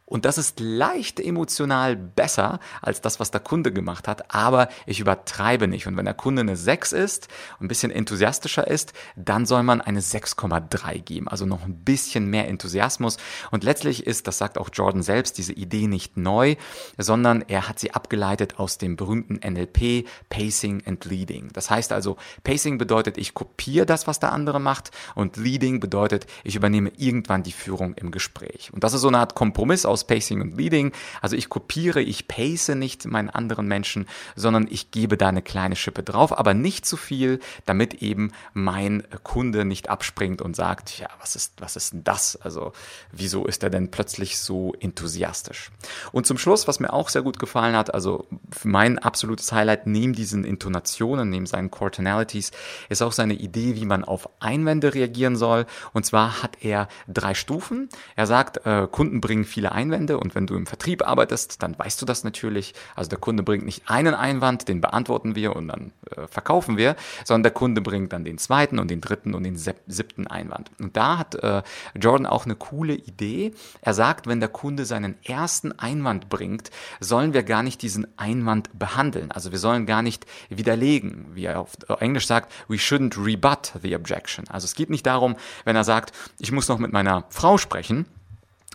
Und 0.08 0.24
das 0.24 0.38
ist 0.38 0.58
leicht 0.58 1.20
emotional 1.20 1.94
besser 1.94 2.60
als 2.80 3.02
das, 3.02 3.20
was 3.20 3.30
der 3.30 3.42
Kunde 3.42 3.72
gemacht 3.72 4.08
hat, 4.08 4.34
aber 4.34 4.68
ich 4.86 5.00
übertreibe 5.00 5.68
nicht. 5.68 5.86
Und 5.86 5.98
wenn 5.98 6.06
der 6.06 6.14
Kunde 6.14 6.40
eine 6.40 6.56
6 6.56 6.92
ist, 6.92 7.28
ein 7.60 7.68
bisschen 7.68 7.90
enthusiastischer 7.90 8.66
ist, 8.66 8.94
dann 9.16 9.44
soll 9.44 9.62
man 9.62 9.82
eine 9.82 10.00
6,3 10.00 11.02
geben, 11.02 11.28
also 11.28 11.44
noch 11.44 11.62
ein 11.62 11.84
bisschen 11.84 12.26
mehr 12.26 12.48
Enthusiasmus. 12.48 13.18
Und 13.50 13.64
letztlich 13.64 14.06
ist, 14.06 14.26
das 14.26 14.38
sagt 14.38 14.56
auch 14.56 14.70
Jordan 14.72 15.02
selbst, 15.02 15.36
diese 15.36 15.52
Idee 15.52 15.86
nicht 15.86 16.16
neu, 16.16 16.56
sondern 16.96 17.44
er 17.46 17.68
hat 17.68 17.78
sie 17.78 17.92
abgeleitet 17.92 18.58
aus 18.58 18.78
dem 18.78 18.96
berühmten 18.96 19.40
NLP, 19.46 20.06
Pacing 20.30 20.82
and 20.86 21.04
Leading. 21.04 21.50
Das 21.52 21.68
heißt 21.68 21.92
also, 21.92 22.16
Pacing 22.44 22.78
bedeutet, 22.78 23.18
ich 23.18 23.34
kopiere 23.34 23.84
das, 23.84 24.06
was 24.06 24.20
der 24.20 24.32
andere 24.32 24.58
macht 24.58 24.90
und 25.14 25.36
Leading 25.36 25.80
bedeutet, 25.80 26.26
ich 26.44 26.56
übernehme 26.56 26.92
irgendwann 26.96 27.42
die 27.42 27.52
Führung 27.52 27.92
im 27.94 28.10
Gespräch. 28.10 28.70
Und 28.72 28.84
das 28.84 28.94
ist 28.94 29.02
so 29.02 29.08
eine 29.08 29.18
Art 29.18 29.34
Kompromiss 29.34 29.84
aus 29.98 30.04
Pacing 30.06 30.40
und 30.40 30.56
Leading. 30.56 30.92
Also 31.20 31.34
ich 31.34 31.48
kopiere, 31.48 32.00
ich 32.00 32.28
pace 32.28 32.68
nicht 32.68 33.04
meinen 33.06 33.30
anderen 33.30 33.66
Menschen, 33.66 34.06
sondern 34.36 34.68
ich 34.70 34.92
gebe 34.92 35.16
da 35.16 35.28
eine 35.28 35.42
kleine 35.42 35.74
Schippe 35.74 36.04
drauf, 36.04 36.38
aber 36.38 36.54
nicht 36.54 36.86
zu 36.86 36.96
viel, 36.96 37.40
damit 37.66 37.94
eben 37.94 38.30
mein 38.52 39.02
Kunde 39.24 39.64
nicht 39.64 39.90
abspringt 39.90 40.40
und 40.40 40.54
sagt, 40.54 40.98
ja, 40.98 41.08
was 41.20 41.34
ist, 41.34 41.54
was 41.60 41.74
ist 41.74 41.92
denn 41.92 42.04
das? 42.04 42.36
Also 42.36 42.72
wieso 43.10 43.44
ist 43.46 43.64
er 43.64 43.70
denn 43.70 43.90
plötzlich 43.90 44.38
so 44.38 44.72
enthusiastisch? 44.78 45.70
Und 46.12 46.26
zum 46.26 46.38
Schluss, 46.38 46.68
was 46.68 46.78
mir 46.78 46.92
auch 46.92 47.08
sehr 47.08 47.22
gut 47.22 47.40
gefallen 47.40 47.76
hat, 47.76 47.92
also 47.92 48.26
mein 48.62 48.98
absolutes 48.98 49.50
Highlight 49.50 49.86
neben 49.86 50.12
diesen 50.12 50.44
Intonationen, 50.44 51.28
neben 51.28 51.46
seinen 51.46 51.72
Core 51.72 51.90
Tonalities, 51.90 52.52
ist 52.88 53.02
auch 53.02 53.12
seine 53.12 53.34
Idee, 53.34 53.74
wie 53.74 53.86
man 53.86 54.04
auf 54.04 54.28
Einwände 54.38 54.94
reagieren 54.94 55.36
soll. 55.36 55.66
Und 55.92 56.06
zwar 56.06 56.42
hat 56.42 56.58
er 56.62 56.86
drei 57.08 57.34
Stufen. 57.34 57.88
Er 58.14 58.26
sagt, 58.26 58.64
äh, 58.64 58.86
Kunden 58.90 59.20
bringen 59.20 59.44
viele 59.44 59.72
Einwände 59.72 59.87
Einwände 59.88 60.18
und 60.18 60.34
wenn 60.34 60.46
du 60.46 60.54
im 60.54 60.66
Vertrieb 60.66 61.06
arbeitest, 61.06 61.62
dann 61.62 61.78
weißt 61.78 62.00
du 62.00 62.06
das 62.06 62.24
natürlich. 62.24 62.74
Also 62.94 63.08
der 63.08 63.18
Kunde 63.18 63.42
bringt 63.42 63.64
nicht 63.64 63.82
einen 63.86 64.14
Einwand, 64.14 64.68
den 64.68 64.80
beantworten 64.80 65.34
wir 65.34 65.56
und 65.56 65.68
dann 65.68 65.92
äh, 66.14 66.26
verkaufen 66.26 66.76
wir, 66.76 66.94
sondern 67.24 67.44
der 67.44 67.52
Kunde 67.52 67.80
bringt 67.80 68.12
dann 68.12 68.24
den 68.24 68.38
zweiten 68.38 68.78
und 68.78 68.90
den 68.90 69.00
dritten 69.00 69.34
und 69.34 69.44
den 69.44 69.56
siebten 69.56 70.26
Einwand. 70.26 70.70
Und 70.78 70.96
da 70.96 71.18
hat 71.18 71.34
äh, 71.36 71.62
Jordan 71.98 72.26
auch 72.26 72.44
eine 72.44 72.54
coole 72.54 72.94
Idee. 72.94 73.54
Er 73.80 73.94
sagt, 73.94 74.26
wenn 74.26 74.40
der 74.40 74.48
Kunde 74.48 74.84
seinen 74.84 75.16
ersten 75.24 75.72
Einwand 75.78 76.28
bringt, 76.28 76.70
sollen 77.00 77.32
wir 77.32 77.42
gar 77.42 77.62
nicht 77.62 77.82
diesen 77.82 78.06
Einwand 78.18 78.78
behandeln. 78.78 79.30
Also 79.30 79.52
wir 79.52 79.58
sollen 79.58 79.86
gar 79.86 80.02
nicht 80.02 80.26
widerlegen, 80.50 81.26
wie 81.32 81.46
er 81.46 81.60
auf 81.60 81.76
Englisch 82.00 82.26
sagt, 82.26 82.52
we 82.68 82.76
shouldn't 82.76 83.16
rebut 83.16 83.72
the 83.82 83.94
objection. 83.96 84.46
Also 84.48 84.66
es 84.66 84.74
geht 84.74 84.90
nicht 84.90 85.06
darum, 85.06 85.36
wenn 85.64 85.76
er 85.76 85.84
sagt, 85.84 86.12
ich 86.38 86.52
muss 86.52 86.68
noch 86.68 86.78
mit 86.78 86.92
meiner 86.92 87.24
Frau 87.30 87.58
sprechen, 87.58 88.06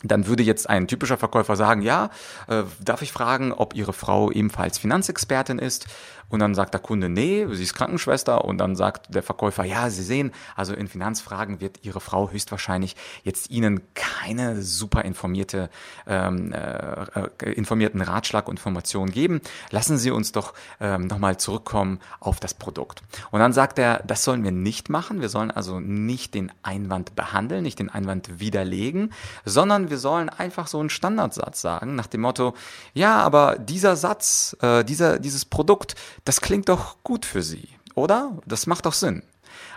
dann 0.03 0.27
würde 0.27 0.43
jetzt 0.43 0.69
ein 0.69 0.88
typischer 0.88 1.17
Verkäufer 1.17 1.55
sagen, 1.55 1.81
ja, 1.81 2.10
äh, 2.48 2.63
darf 2.83 3.01
ich 3.01 3.12
fragen, 3.12 3.51
ob 3.51 3.74
Ihre 3.74 3.93
Frau 3.93 4.31
ebenfalls 4.31 4.77
Finanzexpertin 4.77 5.60
ist? 5.60 5.88
Und 6.33 6.39
dann 6.39 6.55
sagt 6.55 6.74
der 6.74 6.81
Kunde, 6.81 7.10
nee, 7.10 7.45
sie 7.51 7.62
ist 7.62 7.75
Krankenschwester. 7.75 8.43
Und 8.43 8.57
dann 8.57 8.75
sagt 8.75 9.13
der 9.13 9.22
Verkäufer, 9.22 9.65
ja, 9.65 9.91
Sie 9.91 10.01
sehen, 10.01 10.31
also 10.55 10.74
in 10.74 10.88
Finanzfragen 10.88 11.62
wird 11.62 11.79
Ihre 11.83 12.00
Frau 12.00 12.31
höchstwahrscheinlich 12.31 12.95
jetzt 13.24 13.51
Ihnen 13.51 13.81
keine 13.93 14.63
super 14.63 15.05
informierte, 15.05 15.69
ähm, 16.07 16.51
äh, 16.51 17.03
äh 17.13 17.51
informierten 17.53 18.01
Ratschlag 18.01 18.48
und 18.48 18.53
Informationen 18.53 19.12
geben. 19.12 19.41
Lassen 19.69 20.00
Sie 20.00 20.10
uns 20.10 20.31
doch 20.31 20.55
ähm, 20.79 21.05
nochmal 21.05 21.38
zurückkommen 21.38 22.00
auf 22.19 22.39
das 22.39 22.55
Produkt. 22.55 23.03
Und 23.29 23.39
dann 23.39 23.53
sagt 23.53 23.77
er, 23.77 24.01
das 24.07 24.24
sollen 24.24 24.43
wir 24.43 24.51
nicht 24.51 24.89
machen. 24.89 25.22
Wir 25.22 25.29
sollen 25.29 25.51
also 25.51 25.79
nicht 25.79 26.33
den 26.33 26.51
Einwand 26.63 27.15
behandeln, 27.15 27.62
nicht 27.62 27.77
den 27.77 27.89
Einwand 27.89 28.39
widerlegen, 28.39 29.13
sondern 29.45 29.89
wir 29.93 30.00
sollen 30.00 30.29
einfach 30.29 30.65
so 30.65 30.79
einen 30.79 30.89
Standardsatz 30.89 31.62
sagen, 31.62 31.93
nach 31.93 32.07
dem 32.07 32.21
Motto, 32.21 32.55
ja, 32.95 33.21
aber 33.21 33.59
dieser 33.59 33.95
Satz, 33.95 34.57
äh, 34.59 34.83
dieser, 34.83 35.19
dieses 35.19 35.45
Produkt, 35.45 35.93
das 36.25 36.41
klingt 36.41 36.67
doch 36.67 36.97
gut 37.03 37.27
für 37.27 37.43
Sie, 37.43 37.69
oder? 37.93 38.39
Das 38.47 38.65
macht 38.65 38.88
doch 38.88 38.93
Sinn. 38.93 39.21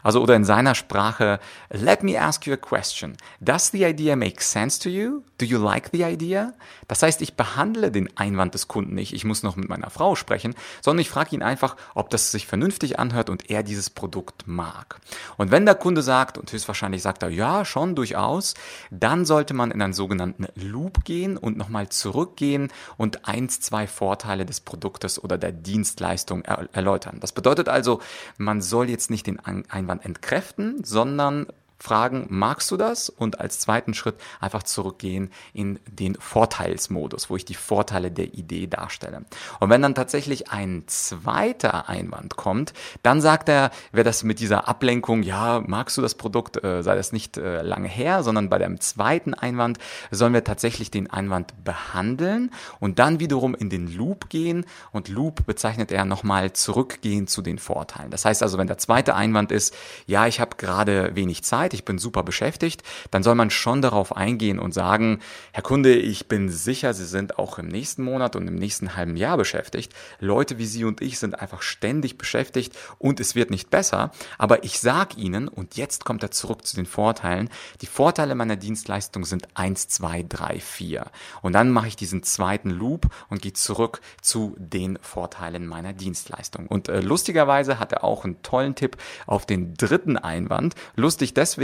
Also 0.03 0.23
oder 0.23 0.37
in 0.37 0.45
seiner 0.45 0.75
Sprache, 0.75 1.41
let 1.71 2.03
me 2.03 2.21
ask 2.21 2.47
you 2.47 2.55
a 2.55 2.57
question. 2.57 3.17
Does 3.41 3.71
the 3.71 3.85
idea 3.85 4.17
make 4.17 4.43
sense 4.43 4.79
to 4.81 4.89
you? 4.89 5.23
Do 5.39 5.45
you 5.45 5.59
like 5.59 5.91
the 5.93 6.05
idea? 6.05 6.55
Das 6.89 7.03
heißt, 7.03 7.21
ich 7.23 7.35
behandle 7.35 7.91
den 7.91 8.17
Einwand 8.17 8.55
des 8.55 8.69
Kunden 8.69 8.95
nicht, 8.95 9.13
ich 9.13 9.25
muss 9.25 9.43
noch 9.43 9.57
mit 9.57 9.69
meiner 9.69 9.91
Frau 9.91 10.15
sprechen, 10.15 10.55
sondern 10.81 11.01
ich 11.01 11.11
frage 11.11 11.35
ihn 11.35 11.43
einfach, 11.43 11.77
ob 11.95 12.11
das 12.11 12.31
sich 12.31 12.47
vernünftig 12.47 12.99
anhört 12.99 13.29
und 13.29 13.51
er 13.51 13.63
dieses 13.63 13.91
Produkt 13.91 14.47
mag. 14.47 15.01
Und 15.37 15.51
wenn 15.51 15.67
der 15.67 15.75
Kunde 15.75 16.03
sagt, 16.03 16.39
und 16.39 16.51
höchstwahrscheinlich 16.53 17.03
sagt 17.03 17.23
er, 17.23 17.29
ja, 17.29 17.65
schon 17.65 17.95
durchaus, 17.95 18.55
dann 18.91 19.25
sollte 19.25 19.55
man 19.55 19.71
in 19.71 19.83
einen 19.83 19.93
sogenannten 19.93 20.47
Loop 20.55 21.05
gehen 21.05 21.37
und 21.37 21.57
nochmal 21.57 21.89
zurückgehen 21.89 22.73
und 22.97 23.29
eins, 23.29 23.61
zwei 23.61 23.87
Vorteile 23.87 24.47
des 24.47 24.61
Produktes 24.61 25.23
oder 25.23 25.39
der 25.39 25.53
Dienstleistung 25.53 26.43
erläutern. 26.45 27.19
Das 27.21 27.33
bedeutet 27.33 27.69
also, 27.69 28.01
man 28.39 28.61
soll 28.61 28.89
jetzt 28.89 29.11
nicht 29.11 29.27
den 29.27 29.41
Einwand 29.69 30.05
entkräften, 30.05 30.85
sondern 30.85 31.47
fragen, 31.79 32.27
magst 32.29 32.71
du 32.71 32.77
das? 32.77 33.09
Und 33.09 33.41
als 33.41 33.61
zweiten 33.61 33.95
Schritt 33.95 34.17
einfach 34.41 34.63
zurückgehen 34.63 35.31
in 35.53 35.79
den 35.87 36.15
Vorteilsmodus, 36.15 37.31
wo 37.31 37.37
ich 37.37 37.45
die 37.45 37.55
Vorteile 37.55 38.11
der 38.11 38.35
Idee 38.35 38.67
darstelle. 38.67 39.25
Und 39.61 39.71
wenn 39.71 39.83
dann 39.83 39.95
tatsächlich 39.95 40.51
ein 40.51 40.85
zweiter 40.87 41.89
Einwand 41.89 42.37
kommt, 42.37 42.73
dann 43.03 43.21
sagt 43.21 43.49
er, 43.49 43.71
wer 43.93 44.05
das 44.05 44.23
mit 44.23 44.41
dieser 44.41 44.69
Ablenkung, 44.69 45.23
ja, 45.23 45.63
magst 45.67 45.97
du 45.97 46.03
das 46.03 46.15
Produkt, 46.15 46.63
äh, 46.63 46.83
sei 46.83 46.95
das 46.95 47.13
nicht 47.13 47.37
äh, 47.37 47.63
lange 47.63 47.89
her, 47.89 48.23
sondern 48.23 48.49
bei 48.49 48.59
dem 48.59 48.81
zweiten 48.81 49.35
Einwand 49.35 49.79
sollen 50.11 50.33
wir 50.33 50.45
tatsächlich 50.45 50.91
den 50.91 51.11
Einwand 51.11 51.65
behandeln 51.65 52.51
und 52.81 52.99
dann 52.99 53.21
wiederum 53.21 53.55
in 53.55 53.71
den 53.71 53.95
Loop 53.95 54.29
gehen 54.29 54.65
und 54.93 55.09
Loop 55.09 55.47
bezeichnet 55.47 55.93
er 55.93 56.05
nochmal 56.05 56.53
zurückgehen 56.53 57.27
zu 57.27 57.43
den 57.43 57.59
Vorteilen. 57.59 58.11
Das 58.11 58.25
heißt 58.25 58.43
also, 58.43 58.59
wenn 58.59 58.67
der 58.67 58.79
zweite 58.79 59.15
Einwand 59.15 59.53
ist, 59.53 59.75
ja, 60.07 60.27
ich 60.27 60.41
habe 60.41 60.57
gerade 60.57 61.15
wenig 61.15 61.45
Zeit, 61.45 61.66
ich 61.75 61.85
bin 61.85 61.99
super 61.99 62.23
beschäftigt, 62.23 62.83
dann 63.11 63.23
soll 63.23 63.35
man 63.35 63.51
schon 63.51 63.83
darauf 63.83 64.17
eingehen 64.17 64.59
und 64.59 64.73
sagen, 64.73 65.21
Herr 65.53 65.63
Kunde, 65.63 65.95
ich 65.95 66.29
bin 66.29 66.49
sicher, 66.49 66.95
Sie 66.95 67.07
sind 67.07 67.39
auch 67.39 67.59
im 67.59 67.69
nächsten 67.69 68.03
Monat 68.03 68.37
und 68.37 68.47
im 68.47 68.57
nächsten 68.57 68.97
halben 68.97 69.17
Jahr 69.17 69.37
beschäftigt. 69.37 69.93
Leute 70.21 70.59
wie 70.59 70.67
Sie 70.67 70.85
und 70.85 71.01
ich 71.01 71.19
sind 71.19 71.39
einfach 71.39 71.63
ständig 71.63 72.19
beschäftigt 72.19 72.77
und 72.99 73.21
es 73.21 73.35
wird 73.35 73.51
nicht 73.51 73.71
besser. 73.71 74.11
Aber 74.39 74.65
ich 74.65 74.81
sage 74.81 75.17
Ihnen, 75.17 75.49
und 75.49 75.77
jetzt 75.77 76.05
kommt 76.05 76.23
er 76.23 76.31
zurück 76.31 76.67
zu 76.67 76.77
den 76.77 76.87
Vorteilen, 76.87 77.49
die 77.81 77.87
Vorteile 77.87 78.35
meiner 78.35 78.57
Dienstleistung 78.57 79.25
sind 79.25 79.49
eins, 79.55 79.89
zwei, 79.89 80.25
drei, 80.29 80.61
vier. 80.61 81.07
Und 81.43 81.53
dann 81.53 81.71
mache 81.71 81.89
ich 81.89 81.97
diesen 81.97 82.23
zweiten 82.23 82.71
Loop 82.71 83.07
und 83.29 83.43
gehe 83.43 83.53
zurück 83.53 84.01
zu 84.21 84.55
den 84.59 84.99
Vorteilen 85.01 85.67
meiner 85.67 85.93
Dienstleistung. 85.93 86.67
Und 86.67 86.89
äh, 86.89 87.01
lustigerweise 87.01 87.79
hat 87.79 87.93
er 87.93 88.05
auch 88.05 88.25
einen 88.25 88.43
tollen 88.43 88.75
Tipp 88.75 88.97
auf 89.27 89.47
den 89.47 89.75
dritten 89.75 90.17
Einwand. 90.17 90.75
Lustig 90.95 91.35
deswegen, 91.35 91.56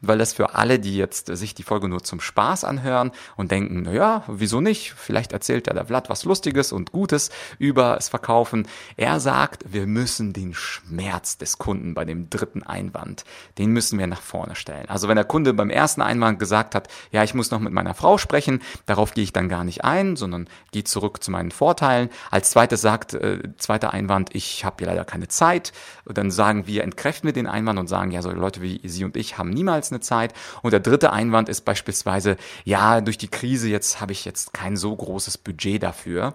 weil 0.00 0.18
das 0.18 0.32
für 0.32 0.54
alle, 0.54 0.78
die 0.78 0.96
jetzt 0.96 1.26
sich 1.36 1.54
die 1.54 1.62
Folge 1.62 1.88
nur 1.88 2.02
zum 2.02 2.20
Spaß 2.20 2.64
anhören 2.64 3.12
und 3.36 3.50
denken, 3.50 3.82
na 3.84 3.92
ja, 3.92 4.24
wieso 4.28 4.60
nicht? 4.60 4.94
Vielleicht 4.94 5.32
erzählt 5.32 5.66
ja 5.66 5.72
der 5.72 5.86
Vlad 5.86 6.08
was 6.08 6.24
Lustiges 6.24 6.72
und 6.72 6.92
Gutes 6.92 7.30
über 7.58 7.94
das 7.96 8.08
Verkaufen. 8.08 8.68
Er 8.96 9.20
sagt, 9.20 9.72
wir 9.72 9.86
müssen 9.86 10.32
den 10.32 10.54
Schmerz 10.54 11.38
des 11.38 11.58
Kunden 11.58 11.94
bei 11.94 12.04
dem 12.04 12.30
dritten 12.30 12.62
Einwand, 12.62 13.24
den 13.58 13.70
müssen 13.70 13.98
wir 13.98 14.06
nach 14.06 14.20
vorne 14.20 14.56
stellen. 14.56 14.88
Also 14.88 15.08
wenn 15.08 15.16
der 15.16 15.24
Kunde 15.24 15.54
beim 15.54 15.70
ersten 15.70 16.02
Einwand 16.02 16.38
gesagt 16.38 16.74
hat, 16.74 16.88
ja, 17.10 17.22
ich 17.22 17.34
muss 17.34 17.50
noch 17.50 17.60
mit 17.60 17.72
meiner 17.72 17.94
Frau 17.94 18.18
sprechen, 18.18 18.62
darauf 18.86 19.14
gehe 19.14 19.24
ich 19.24 19.32
dann 19.32 19.48
gar 19.48 19.64
nicht 19.64 19.84
ein, 19.84 20.16
sondern 20.16 20.48
gehe 20.72 20.84
zurück 20.84 21.22
zu 21.22 21.30
meinen 21.30 21.50
Vorteilen. 21.50 22.10
Als 22.30 22.50
zweites 22.50 22.80
sagt, 22.80 23.14
äh, 23.14 23.42
zweiter 23.58 23.92
Einwand, 23.92 24.34
ich 24.34 24.64
habe 24.64 24.76
hier 24.78 24.86
leider 24.86 25.04
keine 25.04 25.28
Zeit. 25.28 25.72
Und 26.04 26.18
dann 26.18 26.30
sagen 26.30 26.66
wir, 26.66 26.84
entkräften 26.84 27.28
wir 27.28 27.32
den 27.32 27.46
Einwand 27.46 27.78
und 27.78 27.88
sagen, 27.88 28.10
ja, 28.10 28.22
so 28.22 28.30
Leute 28.30 28.62
wie 28.62 28.80
Sie 28.84 29.04
und 29.04 29.16
ich 29.16 29.35
haben 29.38 29.50
niemals 29.50 29.90
eine 29.90 30.00
Zeit. 30.00 30.34
Und 30.62 30.72
der 30.72 30.80
dritte 30.80 31.12
Einwand 31.12 31.48
ist 31.48 31.62
beispielsweise, 31.62 32.36
ja, 32.64 33.00
durch 33.00 33.18
die 33.18 33.28
Krise 33.28 33.68
jetzt 33.68 34.00
habe 34.00 34.12
ich 34.12 34.24
jetzt 34.24 34.52
kein 34.52 34.76
so 34.76 34.94
großes 34.94 35.38
Budget 35.38 35.82
dafür. 35.82 36.34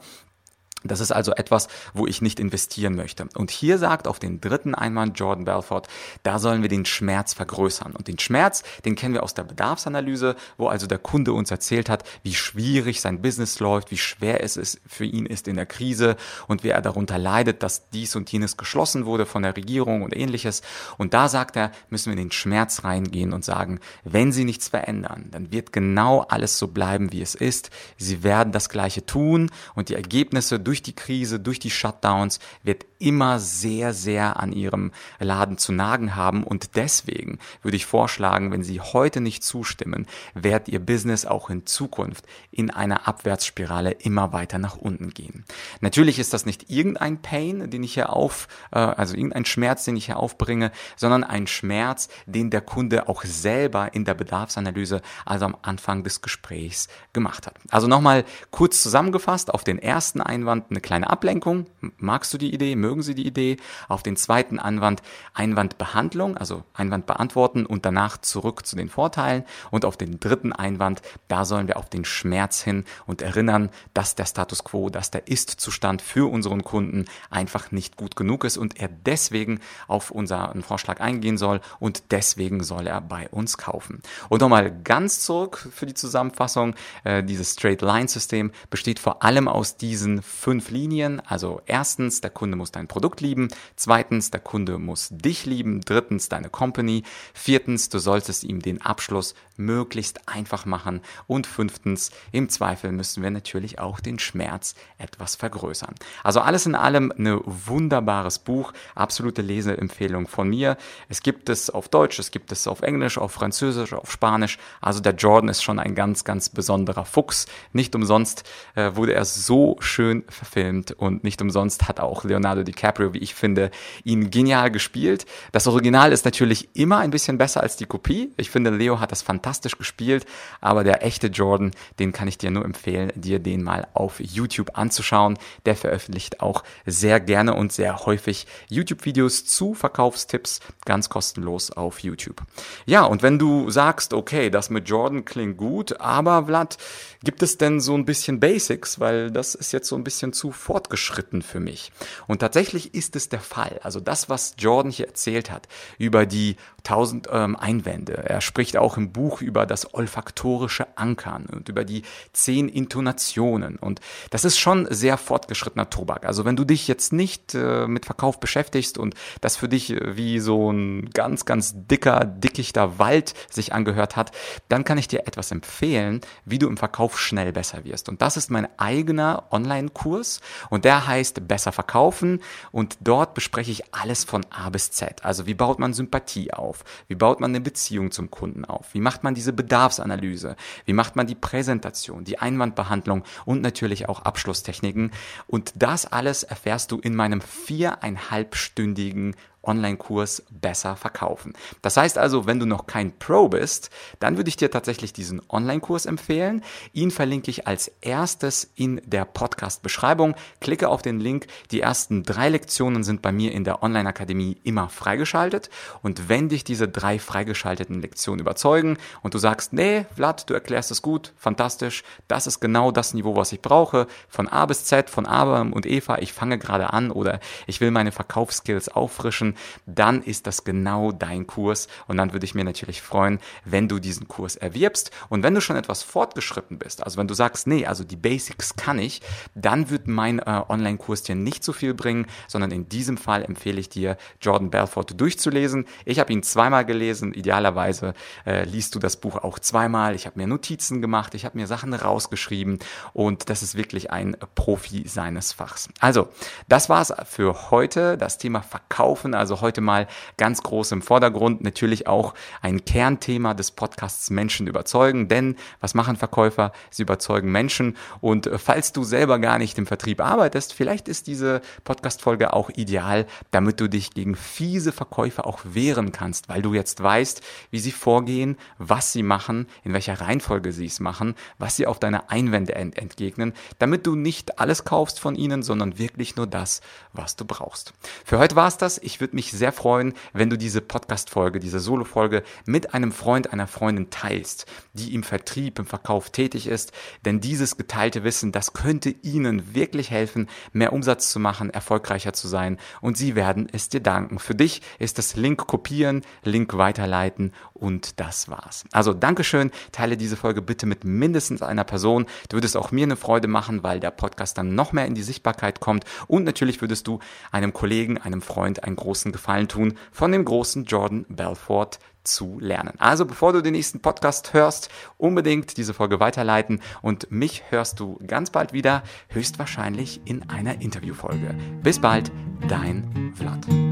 Das 0.84 1.00
ist 1.00 1.12
also 1.12 1.34
etwas, 1.34 1.68
wo 1.94 2.08
ich 2.08 2.22
nicht 2.22 2.40
investieren 2.40 2.96
möchte. 2.96 3.28
Und 3.36 3.52
hier 3.52 3.78
sagt 3.78 4.08
auf 4.08 4.18
den 4.18 4.42
dritten 4.42 4.74
Einwand 4.74 5.20
Jordan 5.20 5.46
Belfort, 5.46 5.84
da 6.24 6.40
sollen 6.40 6.64
wir 6.64 6.70
den 6.70 6.86
Schmerz 6.86 7.34
vergrößern. 7.34 7.94
Und 7.94 8.08
den 8.08 8.18
Schmerz, 8.18 8.64
den 8.84 8.96
kennen 8.96 9.14
wir 9.14 9.22
aus 9.22 9.36
der 9.36 9.44
Bedarfsanalyse, 9.44 10.36
wo 10.58 10.68
also 10.68 10.88
der 10.88 10.98
Kunde 10.98 11.34
uns 11.34 11.52
erzählt 11.52 11.88
hat, 11.90 12.04
wie 12.24 12.34
schwierig 12.34 13.02
sein 13.02 13.22
Business 13.22 13.60
läuft, 13.60 13.92
wie 13.92 13.98
schwer 13.98 14.44
es 14.44 14.58
ist, 14.58 14.82
für 14.88 15.06
ihn 15.06 15.28
ist 15.28 15.48
in 15.48 15.56
der 15.56 15.68
Krise 15.68 16.16
und 16.48 16.64
wie 16.64 16.70
er 16.70 16.82
darunter 16.82 17.20
leidet, 17.20 17.62
dass 17.62 17.90
dies 17.90 18.16
und 18.16 18.32
jenes 18.32 18.58
geschlossen 18.58 19.06
wurde 19.06 19.28
von 19.28 19.44
der 19.44 19.56
Regierung 19.56 20.02
und 20.02 20.16
ähnliches. 20.16 20.64
Und 20.98 21.14
da 21.14 21.30
sagt 21.30 21.58
er, 21.58 21.72
müssen 21.90 22.08
wir 22.08 22.14
in 22.14 22.30
den 22.30 22.32
Schmerz 22.32 22.84
reingehen 22.84 23.34
und 23.34 23.46
sagen, 23.46 23.80
wenn 24.04 24.32
Sie 24.32 24.46
nichts 24.46 24.70
verändern, 24.70 25.28
dann 25.32 25.52
wird 25.52 25.74
genau 25.74 26.22
alles 26.22 26.58
so 26.58 26.68
bleiben, 26.68 27.12
wie 27.12 27.22
es 27.22 27.36
ist. 27.36 27.70
Sie 27.98 28.24
werden 28.24 28.52
das 28.52 28.70
Gleiche 28.70 29.06
tun 29.06 29.52
und 29.76 29.90
die 29.90 29.96
Ergebnisse 29.96 30.60
durch 30.60 30.71
die 30.82 30.96
Krise, 30.96 31.40
durch 31.40 31.60
die 31.60 31.70
Shutdowns 31.70 32.40
wird 32.64 32.86
immer 33.02 33.40
sehr, 33.40 33.94
sehr 33.94 34.40
an 34.40 34.52
ihrem 34.52 34.92
Laden 35.20 35.58
zu 35.58 35.72
nagen 35.72 36.16
haben. 36.16 36.44
Und 36.44 36.76
deswegen 36.76 37.40
würde 37.62 37.78
ich 37.78 37.86
vorschlagen, 37.86 38.52
wenn 38.52 38.64
Sie 38.64 38.80
heute 38.80 39.22
nicht 39.22 39.44
zustimmen, 39.44 40.08
wird 40.34 40.68
Ihr 40.68 40.80
Business 40.80 41.26
auch 41.26 41.50
in 41.50 41.66
Zukunft 41.66 42.26
in 42.52 42.70
einer 42.70 43.08
Abwärtsspirale 43.08 43.92
immer 43.92 44.34
weiter 44.34 44.60
nach 44.60 44.78
unten 44.78 45.10
gehen. 45.10 45.46
Natürlich 45.80 46.20
ist 46.20 46.34
das 46.34 46.46
nicht 46.46 46.70
irgendein 46.70 47.22
Pain, 47.22 47.70
den 47.70 47.84
ich 47.84 47.94
hier 47.94 48.14
auf, 48.14 48.48
äh, 48.72 48.80
also 48.80 49.16
irgendein 49.16 49.46
Schmerz, 49.46 49.86
den 49.86 49.96
ich 49.96 50.06
hier 50.06 50.18
aufbringe, 50.18 50.72
sondern 50.96 51.24
ein 51.24 51.48
Schmerz, 51.48 52.10
den 52.26 52.50
der 52.50 52.62
Kunde 52.62 53.10
auch 53.10 53.24
selber 53.24 53.94
in 53.94 54.06
der 54.06 54.14
Bedarfsanalyse, 54.14 55.02
also 55.26 55.46
am 55.46 55.58
Anfang 55.62 56.04
des 56.04 56.22
Gesprächs 56.22 56.88
gemacht 57.14 57.48
hat. 57.48 57.56
Also 57.70 57.88
nochmal 57.88 58.26
kurz 58.52 58.84
zusammengefasst 58.84 59.54
auf 59.54 59.64
den 59.64 59.80
ersten 59.80 60.22
Einwand, 60.22 60.52
Einwand 60.52 60.72
eine 60.72 60.82
kleine 60.82 61.10
Ablenkung. 61.10 61.68
Magst 61.98 62.34
du 62.34 62.38
die 62.38 62.54
Idee? 62.54 62.76
Mögen 62.92 63.04
sie 63.04 63.16
die 63.16 63.26
Idee? 63.26 63.56
Auf 63.88 64.04
den 64.04 64.18
zweiten 64.18 64.60
Einwand 64.60 65.02
Einwandbehandlung, 65.34 66.36
also 66.36 66.64
Einwand 66.74 67.06
beantworten 67.06 67.66
und 67.66 67.86
danach 67.86 68.18
zurück 68.18 68.66
zu 68.66 68.76
den 68.76 68.90
Vorteilen. 68.90 69.46
Und 69.70 69.86
auf 69.86 69.96
den 69.96 70.20
dritten 70.20 70.52
Einwand, 70.52 71.02
da 71.30 71.46
sollen 71.46 71.70
wir 71.70 71.78
auf 71.78 71.90
den 71.90 72.04
Schmerz 72.04 72.62
hin 72.62 72.84
und 73.06 73.22
erinnern, 73.22 73.70
dass 73.94 74.16
der 74.16 74.26
Status 74.26 74.66
quo, 74.66 74.90
dass 74.90 75.10
der 75.10 75.30
Ist-Zustand 75.30 76.02
für 76.02 76.30
unseren 76.30 76.66
Kunden 76.66 77.06
einfach 77.30 77.72
nicht 77.72 77.96
gut 77.96 78.18
genug 78.18 78.44
ist 78.44 78.58
und 78.58 78.78
er 78.78 78.90
deswegen 78.90 79.62
auf 79.88 80.12
unseren 80.12 80.62
Vorschlag 80.62 81.00
eingehen 81.00 81.38
soll 81.38 81.62
und 81.80 82.12
deswegen 82.12 82.62
soll 82.62 82.88
er 82.88 83.00
bei 83.00 83.30
uns 83.30 83.58
kaufen. 83.58 84.02
Und 84.28 84.42
nochmal 84.42 84.70
ganz 84.84 85.22
zurück 85.22 85.70
für 85.72 85.86
die 85.86 85.94
Zusammenfassung. 85.94 86.76
Äh, 87.06 87.24
dieses 87.24 87.54
Straight 87.54 87.82
Line 87.82 88.10
System 88.10 88.52
besteht 88.70 89.00
vor 89.00 89.24
allem 89.24 89.48
aus 89.48 89.78
diesen 89.78 90.22
fünf 90.22 90.72
Linien. 90.72 91.22
Also 91.26 91.62
erstens, 91.66 92.20
der 92.20 92.32
Kunde 92.32 92.58
muss 92.58 92.72
dein 92.82 92.88
Produkt 92.88 93.22
lieben. 93.22 93.50
Zweitens, 93.76 94.32
der 94.32 94.40
Kunde 94.40 94.80
muss 94.80 95.10
dich 95.12 95.46
lieben. 95.46 95.82
Drittens, 95.82 96.30
deine 96.30 96.50
Company. 96.50 97.04
Viertens, 97.34 97.90
du 97.90 98.00
solltest 98.00 98.44
ihm 98.44 98.62
den 98.62 98.82
Abschluss 98.82 99.36
möglichst 99.58 100.28
einfach 100.28 100.66
machen. 100.66 101.02
Und 101.28 101.46
fünftens, 101.46 102.12
im 102.32 102.50
Zweifel 102.50 102.92
müssen 102.92 103.22
wir 103.22 103.30
natürlich 103.30 103.80
auch 103.80 104.00
den 104.00 104.18
Schmerz 104.18 104.74
etwas 104.98 105.36
vergrößern. 105.36 105.94
Also 106.24 106.42
alles 106.42 106.66
in 106.66 106.76
allem 106.76 107.14
ein 107.16 107.40
wunderbares 107.46 108.40
Buch. 108.40 108.74
Absolute 108.96 109.44
Leseempfehlung 109.44 110.28
von 110.28 110.50
mir. 110.50 110.78
Es 111.08 111.22
gibt 111.22 111.50
es 111.50 111.70
auf 111.70 111.88
Deutsch, 111.90 112.18
es 112.18 112.32
gibt 112.32 112.52
es 112.52 112.68
auf 112.68 112.82
Englisch, 112.82 113.20
auf 113.20 113.32
Französisch, 113.32 113.94
auf 113.94 114.12
Spanisch. 114.12 114.58
Also 114.82 115.00
der 115.00 115.14
Jordan 115.14 115.50
ist 115.50 115.62
schon 115.62 115.78
ein 115.78 115.94
ganz, 115.94 116.24
ganz 116.24 116.50
besonderer 116.50 117.06
Fuchs. 117.06 117.46
Nicht 117.74 117.94
umsonst 117.96 118.50
äh, 118.74 118.96
wurde 118.96 119.14
er 119.14 119.26
so 119.26 119.78
schön 119.80 120.24
verfilmt 120.28 120.92
und 120.94 121.24
nicht 121.24 121.42
umsonst 121.42 121.88
hat 121.88 122.00
auch 122.00 122.24
Leonardo 122.24 122.64
DiCaprio, 122.72 123.14
wie 123.14 123.20
ich 123.20 123.36
finde, 123.36 123.72
ihn 124.04 124.30
genial 124.30 124.72
gespielt. 124.72 125.26
Das 125.52 125.68
Original 125.68 126.12
ist 126.12 126.26
natürlich 126.26 126.70
immer 126.74 127.00
ein 127.00 127.12
bisschen 127.12 127.38
besser 127.38 127.62
als 127.62 127.76
die 127.76 127.86
Kopie. 127.86 128.32
Ich 128.38 128.50
finde, 128.50 128.70
Leo 128.70 129.00
hat 129.00 129.12
das 129.12 129.22
fantastisch 129.22 129.78
gespielt, 129.78 130.26
aber 130.60 130.84
der 130.84 131.06
echte 131.06 131.28
Jordan, 131.28 131.72
den 132.00 132.12
kann 132.12 132.28
ich 132.28 132.38
dir 132.38 132.52
nur 132.52 132.66
empfehlen, 132.66 133.12
dir 133.16 133.40
den 133.40 133.64
mal 133.64 133.88
auf 133.94 134.20
YouTube 134.20 134.78
anzuschauen. 134.78 135.38
Der 135.66 135.76
veröffentlicht 135.76 136.42
auch 136.42 136.64
sehr 136.86 137.20
gerne 137.20 137.54
und 137.54 137.72
sehr 137.72 138.06
häufig 138.06 138.48
YouTube-Videos 138.70 139.46
zu 139.46 139.74
Verkaufstipps 139.74 140.60
ganz 140.86 141.10
kostenlos 141.10 141.72
auf 141.72 142.00
YouTube. 142.00 142.42
Ja, 142.86 143.04
und 143.04 143.24
wenn 143.24 143.40
du 143.40 143.70
sagst, 143.70 144.14
okay, 144.14 144.50
das 144.50 144.70
mit 144.70 144.90
Jordan 144.90 145.26
klingt 145.26 145.58
gut, 145.58 146.00
aber 146.00 146.46
Vlad, 146.46 146.78
gibt 147.24 147.44
es 147.44 147.58
denn 147.58 147.80
so 147.80 147.96
ein 147.96 148.06
bisschen 148.06 148.40
Basics, 148.40 149.00
weil 149.00 149.32
das 149.32 149.56
ist 149.56 149.72
jetzt 149.74 149.88
so 149.88 149.96
ein 149.96 150.04
bisschen 150.04 150.34
zu 150.34 150.52
fortgeschritten 150.52 151.42
für 151.42 151.60
mich. 151.60 151.92
Und 152.28 152.40
tatsächlich 152.40 152.61
ist 152.94 153.16
es 153.16 153.30
der 153.30 153.40
Fall. 153.40 153.80
Also 153.84 154.00
das, 154.00 154.30
was 154.30 154.56
Jordan 154.58 154.92
hier 154.92 155.08
erzählt 155.08 155.52
hat 155.52 155.68
über 155.98 156.26
die 156.26 156.56
1000 156.86 157.28
ähm, 157.32 157.56
Einwände. 157.56 158.18
Er 158.28 158.42
spricht 158.42 158.78
auch 158.78 158.98
im 158.98 159.12
Buch 159.12 159.42
über 159.42 159.66
das 159.66 159.94
olfaktorische 159.94 160.98
Ankern 160.98 161.46
und 161.46 161.70
über 161.70 161.86
die 161.86 162.04
zehn 162.34 162.70
Intonationen. 162.70 163.78
Und 163.78 164.02
das 164.30 164.46
ist 164.46 164.58
schon 164.58 164.88
sehr 164.90 165.18
fortgeschrittener 165.18 165.90
Tobak. 165.90 166.26
Also 166.26 166.46
wenn 166.46 166.56
du 166.56 166.66
dich 166.66 166.88
jetzt 166.88 167.14
nicht 167.14 167.54
äh, 167.54 167.88
mit 167.88 168.06
Verkauf 168.06 168.40
beschäftigst 168.40 168.98
und 168.98 169.16
das 169.42 169.58
für 169.58 169.70
dich 169.70 169.92
äh, 169.92 170.18
wie 170.18 170.40
so 170.40 170.72
ein 170.72 171.10
ganz, 171.12 171.46
ganz 171.46 171.74
dicker, 171.76 172.26
dickichter 172.26 173.00
Wald 173.00 173.34
sich 173.50 173.74
angehört 173.74 174.16
hat, 174.16 174.32
dann 174.70 174.84
kann 174.84 174.98
ich 174.98 175.08
dir 175.08 175.28
etwas 175.28 175.52
empfehlen, 175.52 176.22
wie 176.46 176.60
du 176.60 176.68
im 176.68 176.78
Verkauf 176.78 177.20
schnell 177.20 177.54
besser 177.54 177.84
wirst. 177.84 178.10
Und 178.10 178.22
das 178.22 178.38
ist 178.38 178.50
mein 178.50 178.68
eigener 178.80 179.44
Online-Kurs 179.52 180.42
und 180.70 180.86
der 180.86 181.08
heißt 181.08 181.48
Besser 181.48 181.72
verkaufen 181.72 182.42
und 182.72 182.98
dort 183.02 183.34
bespreche 183.34 183.72
ich 183.72 183.94
alles 183.94 184.24
von 184.24 184.46
A 184.50 184.70
bis 184.70 184.92
Z. 184.92 185.24
Also 185.26 185.46
wie 185.46 185.54
baut 185.54 185.80
man 185.80 185.94
Sympathie 185.94 186.54
auf? 186.54 186.71
Auf? 186.72 186.86
Wie 187.10 187.16
baut 187.16 187.42
man 187.42 187.52
eine 187.52 187.60
Beziehung 187.60 188.12
zum 188.12 188.32
Kunden 188.32 188.64
auf? 188.64 188.94
Wie 188.94 189.02
macht 189.02 189.24
man 189.24 189.36
diese 189.36 189.52
Bedarfsanalyse? 189.52 190.56
Wie 190.86 190.94
macht 190.94 191.18
man 191.18 191.28
die 191.28 191.36
Präsentation, 191.36 192.24
die 192.24 192.40
Einwandbehandlung 192.40 193.24
und 193.46 193.62
natürlich 193.62 194.08
auch 194.08 194.22
Abschlusstechniken? 194.22 195.12
Und 195.48 195.74
das 195.76 196.06
alles 196.06 196.44
erfährst 196.44 196.92
du 196.92 197.00
in 197.00 197.14
meinem 197.16 197.42
viereinhalbstündigen 197.42 199.36
Online-Kurs 199.64 200.44
besser 200.50 200.96
verkaufen. 200.96 201.54
Das 201.82 201.98
heißt 201.98 202.18
also, 202.18 202.48
wenn 202.48 202.60
du 202.60 202.66
noch 202.66 202.88
kein 202.88 203.18
Pro 203.18 203.50
bist, 203.50 203.90
dann 204.20 204.38
würde 204.38 204.50
ich 204.50 204.58
dir 204.58 204.72
tatsächlich 204.72 205.14
diesen 205.14 205.42
Online-Kurs 205.50 206.06
empfehlen. 206.06 206.64
Ihn 206.94 207.12
verlinke 207.12 207.52
ich 207.52 207.68
als 207.68 207.90
erstes 208.02 208.70
in 208.76 209.02
der 209.06 209.26
Podcast-Beschreibung. 209.26 210.36
Klicke 210.60 210.90
auf 210.90 211.02
den 211.02 211.20
Link. 211.20 211.48
Die 211.72 211.82
ersten 211.82 212.24
drei 212.24 212.50
Lektionen 212.50 213.04
sind 213.04 213.22
bei 213.22 213.32
mir 213.32 213.52
in 213.52 213.64
der 213.64 213.84
Online-Akademie 213.84 214.58
immer 214.64 214.90
freigeschaltet. 214.90 215.70
Und 216.02 216.30
wenn 216.30 216.50
dich 216.50 216.64
diese 216.64 216.88
drei 216.88 217.20
freigeschalteten 217.20 218.02
Lektionen 218.02 218.40
überzeugen 218.40 218.98
und 219.22 219.34
du 219.34 219.38
sagst, 219.38 219.74
nee, 219.74 220.06
Vlad, 220.16 220.50
du 220.50 220.54
erklärst 220.54 220.92
es 220.92 221.02
gut, 221.02 221.34
fantastisch, 221.38 222.04
das 222.28 222.48
ist 222.48 222.60
genau 222.60 222.92
das 222.92 223.14
Niveau, 223.14 223.36
was 223.36 223.52
ich 223.52 223.62
brauche, 223.62 224.08
von 224.28 224.48
A 224.48 224.66
bis 224.66 224.86
Z, 224.86 225.10
von 225.10 225.26
Adam 225.26 225.74
und 225.74 225.86
Eva, 225.86 226.18
ich 226.20 226.34
fange 226.34 226.58
gerade 226.58 226.94
an 226.94 227.12
oder 227.12 227.40
ich 227.68 227.82
will 227.82 227.92
meine 227.92 228.12
Verkaufsskills 228.12 228.90
auffrischen, 228.90 229.51
dann 229.86 230.24
ist 230.24 230.48
das 230.48 230.64
genau 230.64 231.12
dein 231.12 231.48
Kurs 231.48 231.88
und 232.08 232.18
dann 232.18 232.34
würde 232.34 232.46
ich 232.46 232.56
mir 232.56 232.64
natürlich 232.64 233.02
freuen, 233.02 233.40
wenn 233.66 233.88
du 233.88 234.00
diesen 234.00 234.28
Kurs 234.28 234.56
erwirbst 234.56 235.12
und 235.30 235.44
wenn 235.44 235.54
du 235.54 235.62
schon 235.62 235.76
etwas 235.76 236.04
fortgeschritten 236.04 236.78
bist, 236.78 237.04
also 237.04 237.18
wenn 237.18 237.28
du 237.28 237.34
sagst, 237.34 237.68
nee, 237.68 237.86
also 237.86 238.04
die 238.04 238.16
Basics 238.16 238.76
kann 238.76 239.00
ich, 239.00 239.22
dann 239.56 239.90
wird 239.90 240.08
mein 240.08 240.40
äh, 240.40 240.62
Online-Kurs 240.68 241.24
dir 241.24 241.36
nicht 241.36 241.64
so 241.64 241.74
viel 241.74 241.94
bringen, 241.94 242.26
sondern 242.48 242.72
in 242.72 242.90
diesem 242.90 243.18
Fall 243.18 243.44
empfehle 243.44 243.80
ich 243.80 243.90
dir, 243.90 244.18
Jordan 244.42 244.70
Belfort 244.70 245.08
durchzulesen. 245.18 245.86
Ich 246.06 246.20
habe 246.20 246.34
ihn 246.34 246.44
zweimal 246.44 246.86
gelesen, 246.86 247.34
idealerweise 247.34 248.14
äh, 248.46 248.66
liest 248.66 248.96
du 248.96 249.00
das 249.00 249.18
Buch 249.18 249.38
auch 249.38 249.60
zweimal. 249.60 250.16
Ich 250.16 250.26
habe 250.26 250.40
mir 250.40 250.48
Notizen 250.48 251.02
gemacht, 251.02 251.36
ich 251.36 251.46
habe 251.46 251.58
mir 251.58 251.68
Sachen 251.68 251.94
rausgeschrieben 251.94 252.80
und 253.14 253.50
das 253.50 253.64
ist 253.64 253.76
wirklich 253.76 254.12
ein 254.12 254.36
Profi 254.56 255.08
seines 255.08 255.54
Fachs. 255.54 255.90
Also, 256.00 256.30
das 256.68 256.90
war's 256.90 257.14
für 257.26 257.72
heute. 257.72 258.18
Das 258.18 258.38
Thema 258.38 258.62
Verkaufen, 258.62 259.34
also 259.42 259.60
heute 259.60 259.82
mal 259.82 260.08
ganz 260.38 260.62
groß 260.64 260.94
im 260.94 261.02
Vordergrund. 261.02 261.62
Natürlich 261.62 262.08
auch 262.08 262.34
ein 262.62 262.86
Kernthema 262.86 263.54
des 263.54 263.72
Podcasts 263.72 264.30
Menschen 264.30 264.68
überzeugen, 264.68 265.28
denn 265.28 265.56
was 265.80 265.94
machen 265.94 266.16
Verkäufer? 266.16 266.72
Sie 266.92 267.02
überzeugen 267.04 267.52
Menschen 267.52 267.98
und 268.22 268.48
äh, 268.48 268.58
falls 268.58 268.94
du 268.94 269.04
selber 269.04 269.40
gar 269.40 269.58
nicht 269.58 269.78
im 269.78 269.88
Vertrieb 269.88 270.22
arbeitest, 270.22 270.74
vielleicht 270.74 271.08
ist 271.08 271.28
diese 271.28 271.62
Podcast-Folge 271.84 272.54
auch 272.54 272.70
ideal, 272.70 273.26
damit 273.50 273.80
du 273.80 273.90
dich 273.90 274.12
gegen 274.12 274.36
fiese 274.36 274.92
Verkäufer 274.92 275.48
auch 275.48 275.60
wehren 275.64 276.12
kannst, 276.12 276.48
weil 276.48 276.62
du 276.62 276.74
jetzt 276.74 277.02
weißt, 277.02 277.42
wie 277.72 277.80
sie 277.80 277.92
vorgehen, 277.92 278.58
was 278.78 279.12
sie 279.12 279.24
machen, 279.24 279.68
in 279.84 279.94
welcher 279.94 280.22
Reihenfolge 280.22 280.72
sie 280.72 280.86
es 280.86 281.00
machen, 281.00 281.36
was 281.58 281.76
sie 281.76 281.88
auf 281.88 282.00
deine 282.00 282.30
Einwände 282.30 282.76
ent 282.76 282.98
entgegnen, 282.98 283.54
damit 283.80 284.06
du 284.06 284.16
nicht 284.16 284.60
alles 284.60 284.84
kaufst 284.84 285.20
von 285.20 285.36
ihnen, 285.36 285.64
sondern 285.64 285.98
wirklich 285.98 286.36
nur 286.36 286.46
das, 286.46 286.82
was 287.14 287.36
du 287.36 287.46
brauchst. 287.46 287.94
Für 288.24 288.38
heute 288.38 288.56
war's 288.56 288.78
das. 288.78 289.00
Ich 289.00 289.20
würde 289.20 289.31
mich 289.34 289.52
sehr 289.52 289.72
freuen, 289.72 290.14
wenn 290.34 290.50
du 290.50 290.58
diese 290.58 290.82
Podcast-Folge, 290.82 291.60
diese 291.60 291.80
Solo-Folge 291.80 292.44
mit 292.66 292.94
einem 292.94 293.12
Freund, 293.12 293.52
einer 293.54 293.68
Freundin 293.68 294.10
teilst, 294.10 294.66
die 294.94 295.14
im 295.14 295.24
Vertrieb, 295.24 295.80
im 295.80 295.86
Verkauf 295.86 296.30
tätig 296.30 296.68
ist, 296.68 296.92
denn 297.26 297.40
dieses 297.40 297.78
geteilte 297.78 298.24
Wissen, 298.24 298.52
das 298.52 298.74
könnte 298.74 299.10
ihnen 299.10 299.74
wirklich 299.76 300.12
helfen, 300.12 300.50
mehr 300.74 300.94
Umsatz 300.94 301.32
zu 301.32 301.40
machen, 301.40 301.70
erfolgreicher 301.70 302.34
zu 302.34 302.48
sein 302.48 302.78
und 303.02 303.18
sie 303.18 303.36
werden 303.36 303.68
es 303.72 303.90
dir 303.90 304.02
danken. 304.02 304.40
Für 304.40 304.56
dich 304.56 304.82
ist 305.00 305.18
das 305.18 305.36
Link 305.36 305.68
kopieren, 305.68 306.22
Link 306.44 306.74
weiterleiten 306.76 307.54
und 307.74 308.20
das 308.20 308.50
war's. 308.50 308.84
Also 308.92 309.14
Dankeschön, 309.14 309.72
teile 309.92 310.18
diese 310.18 310.38
Folge 310.38 310.62
bitte 310.62 310.86
mit 310.86 311.04
mindestens 311.04 311.62
einer 311.62 311.84
Person. 311.84 312.26
Du 312.50 312.58
würdest 312.58 312.78
auch 312.78 312.92
mir 312.92 313.04
eine 313.04 313.16
Freude 313.16 313.48
machen, 313.48 313.84
weil 313.84 314.00
der 314.00 314.12
Podcast 314.12 314.58
dann 314.58 314.76
noch 314.76 314.92
mehr 314.92 315.06
in 315.06 315.16
die 315.16 315.24
Sichtbarkeit 315.24 315.80
kommt 315.80 316.06
und 316.28 316.44
natürlich 316.44 316.82
würdest 316.82 317.08
du 317.08 317.20
einem 317.52 317.74
Kollegen, 317.74 318.18
einem 318.18 318.42
Freund 318.42 318.84
einen 318.84 318.96
großen 319.22 319.32
Gefallen 319.32 319.68
tun, 319.68 319.94
von 320.12 320.32
dem 320.32 320.46
großen 320.46 320.86
Jordan 320.86 321.26
Belfort 321.30 322.00
zu 322.24 322.60
lernen. 322.60 322.94
Also 323.00 323.26
bevor 323.26 323.54
du 323.54 323.62
den 323.62 323.74
nächsten 323.74 324.00
Podcast 324.00 324.54
hörst, 324.54 324.90
unbedingt 325.18 325.78
diese 325.78 325.94
Folge 325.94 326.20
weiterleiten 326.20 326.82
und 327.02 327.32
mich 327.32 327.64
hörst 327.70 328.00
du 328.00 328.20
ganz 328.28 328.50
bald 328.52 328.74
wieder, 328.74 329.04
höchstwahrscheinlich 329.30 330.22
in 330.26 330.48
einer 330.50 330.82
Interviewfolge. 330.82 331.56
Bis 331.82 332.00
bald, 332.00 332.32
dein 332.68 333.34
Vlad. 333.36 333.91